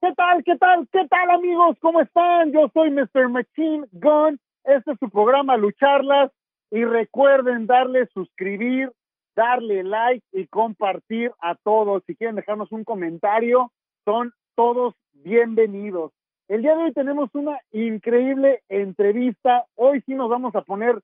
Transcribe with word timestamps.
¿Qué 0.00 0.14
tal? 0.14 0.42
¿Qué 0.44 0.56
tal? 0.56 0.88
¿Qué 0.90 1.06
tal 1.08 1.30
amigos? 1.30 1.76
¿Cómo 1.80 2.00
están? 2.00 2.52
Yo 2.52 2.70
soy 2.72 2.90
Mr. 2.90 3.28
Machine 3.28 3.86
Gun. 3.92 4.40
Este 4.64 4.92
es 4.92 4.98
su 4.98 5.10
programa 5.10 5.58
Lucharlas. 5.58 6.32
Y 6.70 6.86
recuerden 6.86 7.66
darle 7.66 8.06
suscribir, 8.14 8.90
darle 9.36 9.82
like 9.82 10.24
y 10.32 10.46
compartir 10.46 11.32
a 11.42 11.54
todos. 11.54 12.02
Si 12.06 12.16
quieren 12.16 12.36
dejarnos 12.36 12.72
un 12.72 12.82
comentario, 12.84 13.72
son 14.06 14.32
todos 14.54 14.94
bienvenidos. 15.12 16.12
El 16.48 16.62
día 16.62 16.76
de 16.76 16.84
hoy 16.84 16.92
tenemos 16.92 17.28
una 17.34 17.58
increíble 17.70 18.62
entrevista. 18.70 19.66
Hoy 19.74 20.00
sí 20.06 20.14
nos 20.14 20.30
vamos 20.30 20.54
a 20.54 20.62
poner 20.62 20.98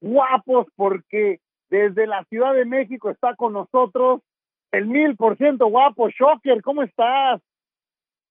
guapos 0.00 0.66
porque 0.74 1.38
desde 1.68 2.08
la 2.08 2.24
Ciudad 2.24 2.54
de 2.54 2.64
México 2.64 3.10
está 3.10 3.36
con 3.36 3.52
nosotros 3.52 4.22
el 4.72 4.86
mil 4.86 5.14
por 5.14 5.36
ciento 5.36 5.66
guapo. 5.66 6.08
Shocker, 6.08 6.62
¿cómo 6.62 6.82
estás? 6.82 7.40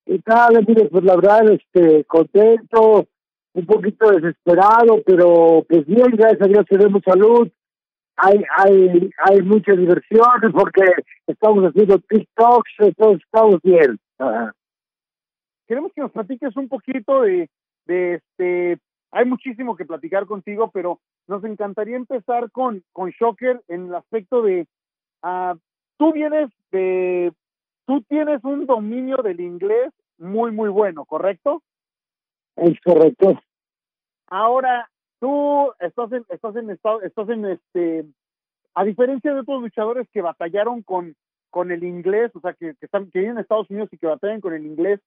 ¿Qué 0.10 0.18
tal? 0.26 0.66
Mire, 0.68 0.86
pues 0.86 1.04
la 1.04 1.16
verdad, 1.18 1.52
este, 1.52 2.04
contento, 2.06 3.06
un 3.54 3.66
poquito 3.68 4.10
desesperado, 4.10 5.04
pero 5.06 5.64
pues 5.70 5.86
bien, 5.86 6.08
gracias 6.14 6.42
a 6.42 6.48
Dios 6.48 6.66
tenemos 6.68 7.04
salud. 7.06 7.48
Hay, 8.16 8.44
hay, 8.58 9.12
hay 9.20 9.42
mucha 9.44 9.74
diversión 9.74 10.52
porque 10.52 10.82
estamos 11.28 11.64
haciendo 11.64 12.00
TikToks, 12.00 12.72
entonces 12.80 13.24
estamos 13.24 13.62
bien. 13.62 14.00
Ajá. 14.18 14.52
queremos 15.68 15.94
que 15.94 16.02
nos 16.02 16.12
platiques 16.12 16.58
un 16.58 16.70
poquito 16.70 17.22
de, 17.22 17.48
de 17.86 18.16
este, 18.16 18.80
hay 19.12 19.26
muchísimo 19.26 19.76
que 19.76 19.86
platicar 19.86 20.26
contigo, 20.26 20.72
pero 20.74 21.00
nos 21.28 21.44
encantaría 21.44 21.98
empezar 21.98 22.50
con, 22.50 22.84
con 22.94 23.12
Shocker 23.12 23.62
en 23.68 23.90
el 23.90 23.94
aspecto 23.94 24.42
de, 24.42 24.66
ah, 25.22 25.54
tú 25.98 26.14
vienes 26.14 26.50
de, 26.72 27.32
tú 27.86 28.02
tienes 28.10 28.44
un 28.44 28.66
dominio 28.66 29.18
del 29.18 29.40
inglés 29.40 29.94
muy, 30.20 30.52
muy 30.52 30.70
bueno, 30.70 31.06
¿correcto? 31.06 31.64
Es 32.56 32.80
correcto. 32.82 33.40
Ahora, 34.28 34.90
tú 35.20 35.72
estás 35.80 36.12
en, 36.12 36.26
estás 36.30 36.56
en 36.56 36.70
estás 36.70 37.30
en 37.30 37.46
este, 37.46 38.06
a 38.76 38.84
diferencia 38.84 39.34
de 39.34 39.40
otros 39.40 39.62
luchadores 39.62 40.08
que 40.12 40.22
batallaron 40.22 40.84
con, 40.84 41.16
con 41.50 41.72
el 41.72 41.84
inglés, 41.84 42.32
o 42.36 42.40
sea, 42.40 42.54
que, 42.54 42.76
que 42.76 42.86
están, 42.86 43.10
que 43.12 43.20
viven 43.20 43.36
en 43.36 43.42
Estados 43.42 43.70
Unidos 43.70 43.90
y 43.92 43.98
que 43.98 44.08
batallan 44.08 44.42
con 44.42 44.54
el 44.54 44.66
inglés, 44.66 45.00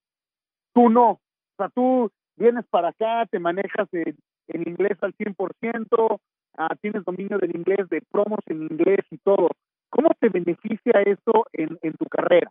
tú 0.74 0.88
no. 0.88 1.10
O 1.10 1.20
sea, 1.56 1.68
tú 1.68 2.10
vienes 2.36 2.64
para 2.66 2.88
acá, 2.88 3.26
te 3.30 3.38
manejas 3.38 3.88
en, 3.92 4.16
en 4.48 4.68
inglés 4.68 4.98
al 5.02 5.14
100%, 5.14 6.20
ah, 6.56 6.74
tienes 6.80 7.04
dominio 7.04 7.38
del 7.38 7.54
inglés, 7.54 7.88
de 7.88 8.02
promos 8.10 8.40
en 8.46 8.62
inglés 8.62 9.00
y 9.10 9.18
todo. 9.18 9.48
¿Cómo 9.90 10.08
te 10.18 10.30
beneficia 10.30 11.02
eso 11.02 11.46
en, 11.52 11.78
en 11.82 11.92
tu 11.94 12.06
carrera? 12.06 12.50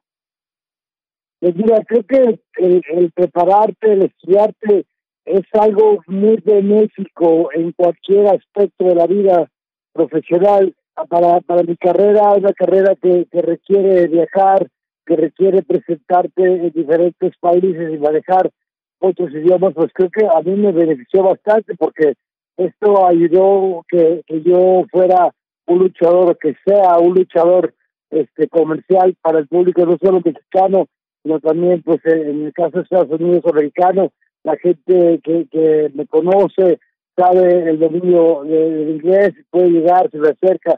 Pues 1.41 1.55
mira, 1.55 1.83
creo 1.87 2.03
que 2.03 2.39
el, 2.57 3.11
prepararte, 3.13 3.93
el 3.93 4.03
estudiarte 4.03 4.85
es 5.25 5.41
algo 5.53 5.99
muy 6.05 6.37
benéfico 6.45 7.49
en 7.51 7.71
cualquier 7.71 8.27
aspecto 8.27 8.85
de 8.85 8.93
la 8.95 9.07
vida 9.07 9.49
profesional. 9.91 10.75
Para, 11.09 11.41
para 11.41 11.63
mi 11.63 11.75
carrera, 11.77 12.33
es 12.33 12.43
una 12.43 12.53
carrera 12.53 12.95
que, 12.95 13.25
que 13.31 13.41
requiere 13.41 14.07
viajar, 14.07 14.67
que 15.03 15.15
requiere 15.15 15.63
presentarte 15.63 16.43
en 16.43 16.69
diferentes 16.69 17.33
países 17.39 17.91
y 17.91 17.97
manejar 17.97 18.51
otros 18.99 19.31
idiomas, 19.31 19.73
pues 19.73 19.91
creo 19.93 20.11
que 20.11 20.27
a 20.27 20.41
mí 20.41 20.55
me 20.55 20.71
benefició 20.71 21.23
bastante 21.23 21.73
porque 21.75 22.13
esto 22.55 23.07
ayudó 23.07 23.83
que, 23.89 24.21
que 24.27 24.43
yo 24.43 24.83
fuera 24.91 25.33
un 25.65 25.79
luchador, 25.79 26.37
que 26.37 26.55
sea 26.63 26.99
un 26.99 27.15
luchador 27.15 27.73
este 28.11 28.47
comercial 28.47 29.15
para 29.23 29.39
el 29.39 29.47
público 29.47 29.83
no 29.87 29.97
solo 29.99 30.21
mexicano, 30.23 30.85
sino 31.23 31.39
también 31.39 31.81
pues 31.83 31.99
en 32.05 32.45
el 32.45 32.53
caso 32.53 32.77
de 32.77 32.83
Estados 32.83 33.19
Unidos 33.19 33.43
americano, 33.45 34.11
la 34.43 34.55
gente 34.57 35.19
que, 35.23 35.47
que 35.51 35.91
me 35.93 36.07
conoce 36.07 36.79
sabe 37.15 37.69
el 37.69 37.79
dominio 37.79 38.43
de- 38.43 38.71
del 38.71 38.89
inglés, 38.95 39.33
puede 39.51 39.69
llegar, 39.69 40.09
se 40.09 40.17
me 40.17 40.29
acerca 40.29 40.77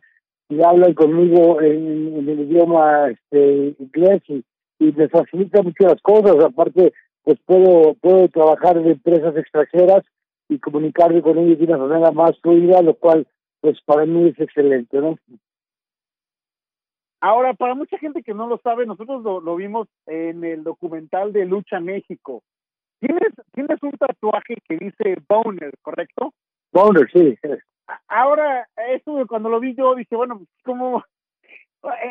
y 0.49 0.61
hablan 0.61 0.93
conmigo 0.93 1.61
en, 1.61 2.15
en 2.17 2.29
el 2.29 2.39
idioma 2.41 3.09
este 3.09 3.75
inglés 3.79 4.21
y, 4.27 4.43
y 4.79 4.91
me 4.91 5.07
facilita 5.07 5.61
mucho 5.61 5.83
las 5.87 6.01
cosas, 6.01 6.35
aparte 6.43 6.91
pues 7.23 7.37
puedo 7.45 7.93
puedo 8.01 8.27
trabajar 8.27 8.77
en 8.77 8.87
empresas 8.87 9.35
extranjeras 9.37 10.03
y 10.49 10.59
comunicarme 10.59 11.21
con 11.21 11.37
ellos 11.37 11.57
de 11.59 11.65
una 11.65 11.77
manera 11.77 12.11
más 12.11 12.37
fluida, 12.41 12.81
lo 12.81 12.95
cual 12.95 13.25
pues 13.61 13.77
para 13.85 14.05
mí 14.05 14.27
es 14.27 14.39
excelente, 14.41 14.97
¿no? 14.97 15.17
Ahora, 17.25 17.53
para 17.53 17.73
mucha 17.73 17.97
gente 17.99 18.21
que 18.21 18.33
no 18.33 18.47
lo 18.47 18.57
sabe, 18.57 18.85
nosotros 18.85 19.23
lo, 19.23 19.39
lo 19.39 19.55
vimos 19.55 19.87
en 20.07 20.43
el 20.43 20.61
documental 20.61 21.31
de 21.31 21.45
Lucha 21.45 21.79
México. 21.79 22.43
Tienes, 22.99 23.29
tienes 23.53 23.81
un 23.81 23.91
tatuaje 23.91 24.55
que 24.67 24.75
dice 24.77 25.15
Boner, 25.29 25.71
¿correcto? 25.81 26.33
Boner, 26.73 27.09
sí. 27.13 27.37
Ahora, 28.09 28.67
eso 28.89 29.25
cuando 29.27 29.47
lo 29.47 29.61
vi 29.61 29.73
yo 29.73 29.95
dije, 29.95 30.17
bueno, 30.17 30.37
pues, 30.39 30.49
como 30.65 31.01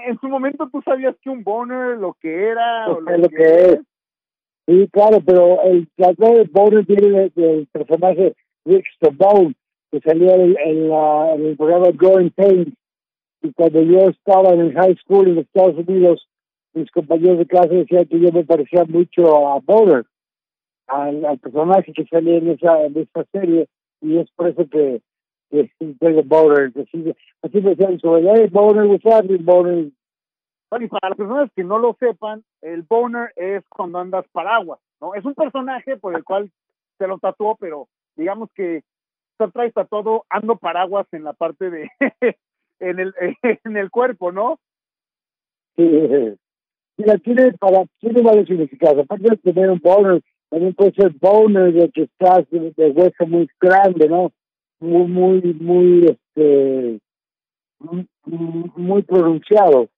en 0.09 0.19
su 0.19 0.29
momento 0.29 0.71
tú 0.73 0.81
sabías 0.83 1.15
que 1.21 1.29
un 1.29 1.45
boner 1.45 1.99
lo 1.99 2.15
que 2.15 2.49
era 2.49 2.89
o 2.91 2.99
Es 3.07 3.19
lo 3.21 3.29
que 3.29 3.43
es. 3.45 3.81
Sí, 4.67 4.89
claro, 4.93 5.19
pero 5.27 5.61
el 5.63 5.89
tatuaje 5.95 6.39
de 6.39 6.45
Boner 6.45 6.85
viene 6.87 7.11
de- 7.11 7.33
del 7.35 7.67
personaje 7.67 8.35
Rick 8.65 8.87
Stone, 9.01 9.55
que 9.91 10.01
salía 10.01 10.37
en, 10.37 10.57
en 10.59 10.89
la- 10.89 11.35
en 11.35 11.47
el 11.49 11.57
programa 11.59 11.89
Growing 11.93 12.31
Pains. 12.31 12.73
Y 13.43 13.53
cuando 13.53 13.83
yo 13.83 14.09
estaba 14.09 14.51
en 14.51 14.61
el 14.61 14.73
high 14.75 14.97
school 14.97 15.29
en 15.29 15.39
Estados 15.39 15.77
Unidos, 15.77 16.29
mis 16.75 16.91
compañeros 16.91 17.39
de 17.39 17.47
clase 17.47 17.75
decían 17.75 18.07
que 18.07 18.21
yo 18.21 18.33
me 18.33 18.45
parecía 18.45 18.85
mucho 18.85 19.49
a 19.49 19.61
Boner, 19.61 20.05
al, 20.87 21.39
personaje 21.39 21.93
que 21.93 22.07
salía 22.07 22.39
en 22.39 22.51
esa, 22.51 22.85
en 22.85 22.97
esa 22.99 23.25
serie, 23.33 23.69
y 24.01 24.19
es 24.19 24.31
por 24.33 24.49
eso 24.49 24.69
que, 24.69 25.03
que 25.51 25.71
tengo 25.99 26.23
Boner. 26.23 26.73
Así, 26.81 27.15
así 27.43 27.61
me 27.61 27.71
decían, 27.71 27.99
sobre, 27.99 28.31
hey, 28.33 28.49
Boner, 28.51 28.87
what's 28.87 29.45
Boner? 29.45 29.91
Bueno, 30.73 30.87
y 30.87 30.89
para 30.89 31.11
las 31.11 31.19
personas 31.19 31.51
que 31.55 31.65
no 31.65 31.79
lo 31.79 31.95
sepan, 32.01 32.43
el 32.63 32.81
boner 32.81 33.31
es 33.37 33.63
cuando 33.69 33.99
andas 33.99 34.25
paraguas, 34.33 34.81
¿no? 35.03 35.15
Es 35.15 35.23
un 35.23 35.35
personaje 35.35 35.99
por 35.99 36.17
el 36.17 36.25
cual 36.25 36.51
se 36.97 37.07
lo 37.07 37.19
tatuó, 37.19 37.57
pero 37.57 37.89
digamos 38.17 38.49
que 38.55 38.83
se 39.37 39.49
trae 39.49 39.71
tatuado 39.71 40.25
ando 40.31 40.57
paraguas 40.57 41.07
en 41.13 41.25
la 41.25 41.35
parte 41.35 41.69
de 41.69 41.91
en 42.83 43.01
el 43.01 43.15
en 43.65 43.77
el 43.77 43.91
cuerpo, 43.91 44.33
¿no? 44.33 44.59
Sí, 45.77 45.83
mira, 46.99 47.17
tiene, 47.19 47.53
para, 47.53 47.85
tiene 47.99 48.21
varios 48.21 48.47
significados. 48.47 49.05
Aparte 49.05 49.29
de 49.31 49.37
tener 49.39 49.71
un 49.71 49.79
boner, 49.79 50.23
también 50.51 50.75
puede 50.75 50.93
ser 50.93 51.13
boner 51.19 51.73
de 51.73 51.91
que 51.91 52.03
estás 52.03 52.49
de, 52.51 52.73
de 52.77 52.91
hueso 52.91 53.27
muy 53.27 53.49
grande, 53.61 54.09
¿no? 54.09 54.33
Muy, 54.81 55.07
muy, 55.07 55.55
muy, 55.55 56.07
este, 56.07 57.01
muy, 57.79 58.07
muy 58.77 59.03
pronunciado. 59.03 59.89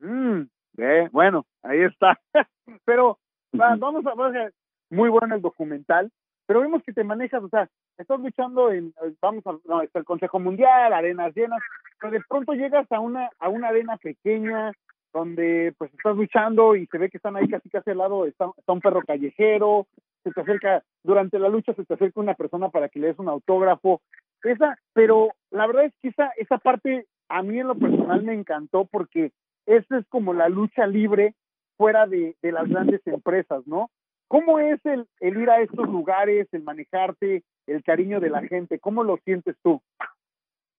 Mm, 0.00 0.42
eh, 0.78 1.08
bueno, 1.10 1.44
ahí 1.62 1.80
está. 1.80 2.20
pero 2.84 3.18
va, 3.58 3.74
vamos 3.76 4.04
a 4.06 4.30
ver, 4.30 4.52
muy 4.90 5.08
bueno 5.08 5.34
el 5.34 5.42
documental, 5.42 6.10
pero 6.48 6.62
vemos 6.62 6.82
que 6.82 6.94
te 6.94 7.04
manejas, 7.04 7.44
o 7.44 7.48
sea, 7.50 7.68
estás 7.98 8.18
luchando 8.20 8.72
en, 8.72 8.94
vamos 9.20 9.46
a, 9.46 9.58
no, 9.66 9.82
el 9.82 10.04
Consejo 10.06 10.40
Mundial, 10.40 10.94
arenas 10.94 11.36
llenas, 11.36 11.60
pero 12.00 12.10
de 12.10 12.22
pronto 12.26 12.54
llegas 12.54 12.90
a 12.90 13.00
una, 13.00 13.28
a 13.38 13.50
una 13.50 13.68
arena 13.68 13.98
pequeña, 13.98 14.72
donde 15.12 15.74
pues 15.76 15.92
estás 15.92 16.16
luchando 16.16 16.74
y 16.74 16.86
se 16.86 16.96
ve 16.96 17.10
que 17.10 17.18
están 17.18 17.36
ahí 17.36 17.46
casi 17.48 17.68
casi 17.68 17.90
al 17.90 17.98
lado, 17.98 18.24
está, 18.24 18.50
está 18.56 18.72
un 18.72 18.80
perro 18.80 19.02
callejero, 19.06 19.88
se 20.24 20.30
te 20.30 20.40
acerca, 20.40 20.82
durante 21.02 21.38
la 21.38 21.50
lucha 21.50 21.74
se 21.74 21.84
te 21.84 21.92
acerca 21.92 22.18
una 22.18 22.32
persona 22.32 22.70
para 22.70 22.88
que 22.88 22.98
le 22.98 23.08
des 23.08 23.18
un 23.18 23.28
autógrafo, 23.28 24.00
esa, 24.42 24.78
pero 24.94 25.28
la 25.50 25.66
verdad 25.66 25.84
es 25.84 25.92
que 26.00 26.08
esa, 26.08 26.30
esa 26.38 26.56
parte 26.56 27.04
a 27.28 27.42
mí 27.42 27.60
en 27.60 27.68
lo 27.68 27.74
personal 27.74 28.22
me 28.22 28.32
encantó 28.32 28.86
porque 28.86 29.32
esa 29.66 29.98
es 29.98 30.06
como 30.08 30.32
la 30.32 30.48
lucha 30.48 30.86
libre 30.86 31.34
fuera 31.76 32.06
de, 32.06 32.36
de 32.40 32.52
las 32.52 32.66
grandes 32.70 33.06
empresas, 33.06 33.66
¿no? 33.66 33.90
¿Cómo 34.28 34.58
es 34.58 34.78
el, 34.84 35.06
el 35.20 35.38
ir 35.40 35.50
a 35.50 35.60
estos 35.62 35.88
lugares, 35.88 36.46
el 36.52 36.62
manejarte, 36.62 37.42
el 37.66 37.82
cariño 37.82 38.20
de 38.20 38.30
la 38.30 38.42
gente? 38.42 38.78
¿Cómo 38.78 39.02
lo 39.02 39.16
sientes 39.24 39.56
tú? 39.62 39.80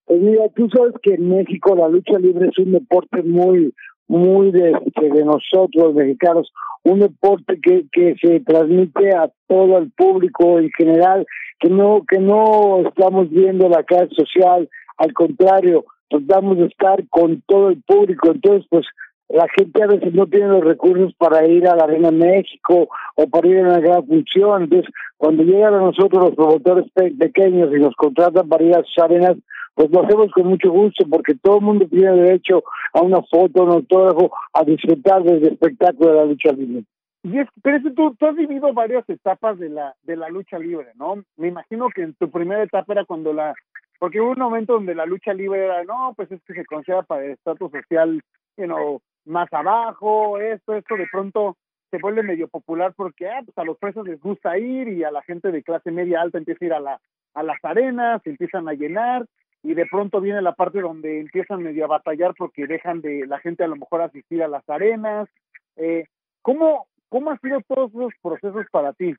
Pues 0.05 0.21
mira, 0.21 0.49
tú 0.55 0.69
sabes 0.69 0.93
que 1.01 1.15
en 1.15 1.29
México 1.29 1.75
la 1.75 1.87
lucha 1.87 2.17
libre 2.19 2.47
es 2.47 2.57
un 2.59 2.71
deporte 2.71 3.21
muy, 3.23 3.73
muy 4.07 4.51
de, 4.51 4.71
este, 4.71 5.23
nosotros, 5.23 5.93
mexicanos, 5.93 6.51
un 6.83 6.99
deporte 6.99 7.59
que, 7.61 7.85
que 7.91 8.15
se 8.21 8.39
transmite 8.39 9.15
a 9.15 9.31
todo 9.47 9.77
el 9.77 9.91
público 9.91 10.59
en 10.59 10.69
general, 10.77 11.25
que 11.59 11.69
no, 11.69 12.03
que 12.07 12.19
no 12.19 12.81
estamos 12.87 13.29
viendo 13.29 13.69
la 13.69 13.83
clase 13.83 14.09
social, 14.15 14.69
al 14.97 15.13
contrario, 15.13 15.85
tratamos 16.09 16.57
de 16.57 16.65
estar 16.65 17.07
con 17.09 17.41
todo 17.47 17.69
el 17.69 17.81
público, 17.83 18.31
entonces 18.31 18.65
pues 18.69 18.85
la 19.29 19.47
gente 19.55 19.83
a 19.83 19.87
veces 19.87 20.13
no 20.13 20.25
tiene 20.25 20.47
los 20.47 20.63
recursos 20.63 21.13
para 21.15 21.45
ir 21.45 21.67
a 21.67 21.75
la 21.75 21.83
Arena 21.83 22.09
México 22.11 22.89
o 23.15 23.27
para 23.27 23.47
ir 23.47 23.59
a 23.59 23.69
una 23.69 23.79
gran 23.79 24.05
función. 24.05 24.63
Entonces, 24.63 24.91
cuando 25.17 25.43
llegan 25.43 25.75
a 25.75 25.81
nosotros 25.81 26.29
los 26.29 26.35
promotores 26.35 26.85
pequeños 26.91 27.69
y 27.71 27.79
nos 27.79 27.95
contratan 27.95 28.49
para 28.49 28.63
ir 28.63 28.75
a 28.75 28.83
sus 28.83 28.97
arenas, 28.97 29.37
pues 29.75 29.91
lo 29.91 30.03
hacemos 30.03 30.31
con 30.31 30.47
mucho 30.47 30.71
gusto 30.71 31.05
porque 31.09 31.35
todo 31.35 31.57
el 31.57 31.63
mundo 31.63 31.85
tiene 31.87 32.11
derecho 32.11 32.63
a 32.93 33.01
una 33.01 33.21
foto, 33.21 33.63
un 33.63 33.71
autógrafo, 33.71 34.31
a 34.53 34.63
disfrutar 34.63 35.23
del 35.23 35.43
espectáculo 35.45 36.09
de 36.11 36.17
la 36.17 36.25
lucha 36.25 36.51
libre. 36.51 36.83
Y 37.21 37.37
es, 37.37 37.47
pero 37.61 37.77
es 37.77 37.95
tú 37.95 38.25
has 38.25 38.35
vivido 38.35 38.73
varias 38.73 39.07
etapas 39.09 39.59
de 39.59 39.69
la, 39.69 39.93
de 40.03 40.15
la 40.15 40.29
lucha 40.29 40.57
libre, 40.57 40.87
¿no? 40.95 41.23
Me 41.37 41.49
imagino 41.49 41.89
que 41.93 42.01
en 42.01 42.13
tu 42.15 42.31
primera 42.31 42.63
etapa 42.63 42.93
era 42.93 43.05
cuando 43.05 43.33
la, 43.33 43.53
porque 43.99 44.21
hubo 44.21 44.31
un 44.31 44.39
momento 44.39 44.73
donde 44.73 44.95
la 44.95 45.05
lucha 45.05 45.33
libre 45.33 45.65
era, 45.65 45.83
no, 45.83 46.13
pues 46.15 46.31
es 46.31 46.41
que 46.43 46.53
se 46.53 46.65
considera 46.65 47.03
para 47.03 47.25
el 47.25 47.31
estatus 47.31 47.71
social, 47.71 48.21
you 48.57 48.65
know, 48.65 49.01
más 49.25 49.51
abajo, 49.53 50.39
esto, 50.39 50.73
esto, 50.73 50.95
de 50.95 51.07
pronto 51.11 51.57
se 51.91 51.97
vuelve 51.97 52.23
medio 52.23 52.47
popular 52.47 52.93
porque 52.95 53.29
ah, 53.29 53.41
pues 53.43 53.57
a 53.57 53.63
los 53.63 53.77
presos 53.77 54.07
les 54.07 54.19
gusta 54.19 54.57
ir 54.57 54.87
y 54.89 55.03
a 55.03 55.11
la 55.11 55.21
gente 55.23 55.51
de 55.51 55.63
clase 55.63 55.91
media 55.91 56.21
alta 56.21 56.37
empieza 56.37 56.65
a 56.65 56.67
ir 56.67 56.73
a, 56.73 56.79
la, 56.79 57.01
a 57.33 57.43
las 57.43 57.57
arenas, 57.63 58.21
empiezan 58.25 58.67
a 58.69 58.73
llenar 58.73 59.25
y 59.63 59.73
de 59.73 59.85
pronto 59.85 60.21
viene 60.21 60.41
la 60.41 60.53
parte 60.53 60.81
donde 60.81 61.19
empiezan 61.19 61.63
medio 61.63 61.85
a 61.85 61.87
batallar 61.87 62.33
porque 62.37 62.67
dejan 62.67 63.01
de 63.01 63.25
la 63.27 63.39
gente 63.39 63.63
a 63.63 63.67
lo 63.67 63.75
mejor 63.75 64.01
asistir 64.01 64.41
a 64.41 64.47
las 64.47 64.67
arenas. 64.69 65.27
Eh, 65.75 66.05
¿cómo, 66.41 66.87
¿Cómo 67.09 67.31
han 67.31 67.41
sido 67.41 67.59
todos 67.67 67.91
esos 67.91 68.13
procesos 68.21 68.65
para 68.71 68.93
ti? 68.93 69.15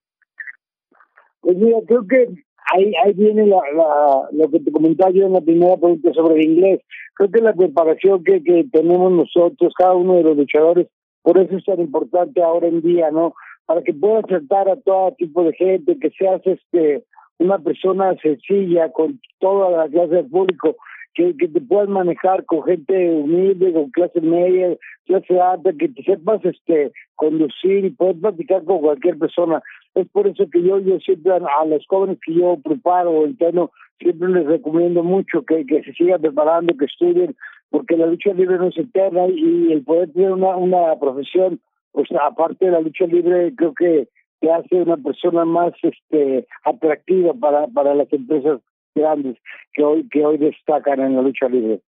Pues 1.40 1.56
mira, 1.56 1.78
creo 1.86 2.06
que 2.06 2.28
ahí 2.72 2.92
ahí 3.04 3.12
viene 3.14 3.46
lo 3.46 4.50
que 4.50 4.60
te 4.60 4.72
comentaba 4.72 5.10
yo 5.10 5.26
en 5.26 5.34
la 5.34 5.40
primera 5.40 5.76
pregunta 5.76 6.12
sobre 6.14 6.34
el 6.34 6.50
inglés. 6.50 6.80
Creo 7.14 7.30
que 7.30 7.40
la 7.40 7.52
preparación 7.52 8.24
que, 8.24 8.42
que 8.42 8.64
tenemos 8.72 9.12
nosotros, 9.12 9.72
cada 9.76 9.94
uno 9.94 10.14
de 10.14 10.22
los 10.22 10.36
luchadores, 10.36 10.88
por 11.22 11.38
eso 11.38 11.56
es 11.56 11.64
tan 11.64 11.80
importante 11.80 12.42
ahora 12.42 12.68
en 12.68 12.80
día, 12.80 13.10
¿no? 13.10 13.34
Para 13.66 13.82
que 13.82 13.92
puedas 13.92 14.24
tratar 14.24 14.68
a 14.68 14.76
todo 14.76 15.14
tipo 15.18 15.44
de 15.44 15.52
gente, 15.52 15.98
que 15.98 16.10
seas 16.10 16.40
este 16.44 17.04
una 17.38 17.58
persona 17.58 18.14
sencilla 18.22 18.92
con 18.92 19.18
toda 19.38 19.70
la 19.70 19.88
clase 19.88 20.16
de 20.16 20.24
público, 20.24 20.76
que, 21.14 21.36
que 21.36 21.48
te 21.48 21.60
puedas 21.60 21.88
manejar 21.88 22.44
con 22.44 22.62
gente 22.62 23.10
humilde, 23.10 23.72
con 23.72 23.90
clase 23.90 24.20
media, 24.20 24.76
clase 25.06 25.40
alta, 25.40 25.72
que 25.72 25.88
te 25.88 26.02
sepas 26.02 26.44
este 26.44 26.92
conducir 27.16 27.84
y 27.84 27.90
poder 27.90 28.16
platicar 28.20 28.64
con 28.64 28.80
cualquier 28.80 29.18
persona. 29.18 29.62
Es 29.94 30.08
por 30.08 30.26
eso 30.26 30.48
que 30.50 30.62
yo 30.62 30.78
yo 30.78 30.98
siempre 31.00 31.32
a, 31.32 31.64
los 31.64 31.84
jóvenes 31.86 32.18
que 32.24 32.34
yo 32.34 32.56
preparo 32.62 33.10
o 33.10 33.26
entreno, 33.26 33.70
siempre 33.98 34.28
les 34.28 34.46
recomiendo 34.46 35.02
mucho 35.02 35.42
que, 35.42 35.66
que 35.66 35.82
se 35.82 35.92
sigan 35.94 36.20
preparando, 36.20 36.76
que 36.76 36.84
estudien, 36.84 37.34
porque 37.70 37.96
la 37.96 38.06
lucha 38.06 38.32
libre 38.32 38.58
no 38.58 38.68
es 38.68 38.78
eterna 38.78 39.26
y 39.28 39.72
el 39.72 39.82
poder 39.82 40.12
tener 40.12 40.32
una, 40.32 40.56
una 40.56 40.98
profesión, 40.98 41.60
pues 41.92 42.08
aparte 42.12 42.66
de 42.66 42.72
la 42.72 42.80
lucha 42.80 43.06
libre, 43.06 43.52
creo 43.56 43.74
que 43.74 44.08
te 44.40 44.50
hace 44.50 44.76
una 44.76 44.96
persona 44.96 45.44
más 45.44 45.72
este 45.82 46.46
atractiva 46.64 47.34
para, 47.34 47.66
para 47.66 47.94
las 47.94 48.10
empresas 48.12 48.60
grandes 48.94 49.38
que 49.72 49.82
hoy 49.82 50.08
que 50.08 50.24
hoy 50.24 50.38
destacan 50.38 51.00
en 51.00 51.16
la 51.16 51.22
lucha 51.22 51.48
libre. 51.48 51.80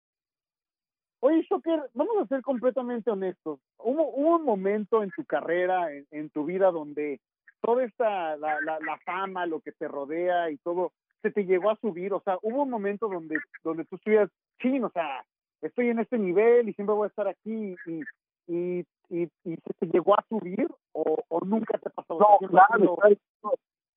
Oye, 1.23 1.43
Shocker, 1.43 1.83
vamos 1.93 2.17
a 2.19 2.27
ser 2.27 2.41
completamente 2.41 3.11
honestos. 3.11 3.61
¿Hubo, 3.79 4.09
hubo 4.09 4.37
un 4.37 4.45
momento 4.45 5.03
en 5.03 5.11
tu 5.11 5.25
carrera, 5.25 5.93
en, 5.93 6.07
en 6.11 6.31
tu 6.31 6.47
vida, 6.47 6.71
donde 6.71 7.21
toda 7.61 7.85
esta, 7.85 8.37
la, 8.37 8.59
la, 8.63 8.79
la, 8.81 8.97
fama, 9.05 9.45
lo 9.45 9.61
que 9.61 9.73
te 9.73 9.87
rodea 9.87 10.51
y 10.51 10.57
todo, 10.59 10.93
se 11.21 11.31
te 11.31 11.45
llegó 11.45 11.71
a 11.71 11.77
subir? 11.77 12.15
O 12.15 12.21
sea, 12.21 12.39
¿hubo 12.41 12.63
un 12.63 12.71
momento 12.71 13.07
donde, 13.07 13.39
donde 13.63 13.85
tú 13.85 13.97
estuvieras, 13.97 14.31
sí, 14.63 14.81
o 14.81 14.89
sea, 14.91 15.23
estoy 15.61 15.91
en 15.91 15.99
este 15.99 16.17
nivel 16.17 16.71
y 16.71 16.73
siempre 16.73 16.95
voy 16.95 17.05
a 17.05 17.09
estar 17.09 17.29
aquí 17.29 17.77
y, 17.87 18.01
y, 18.47 18.87
y, 19.11 19.23
y 19.45 19.57
se 19.57 19.75
te 19.79 19.87
llegó 19.89 20.19
a 20.19 20.25
subir 20.27 20.69
o, 20.93 21.19
o 21.29 21.41
nunca 21.45 21.77
te 21.77 21.91
pasó? 21.91 22.19
No, 22.19 22.49
claro, 22.49 22.97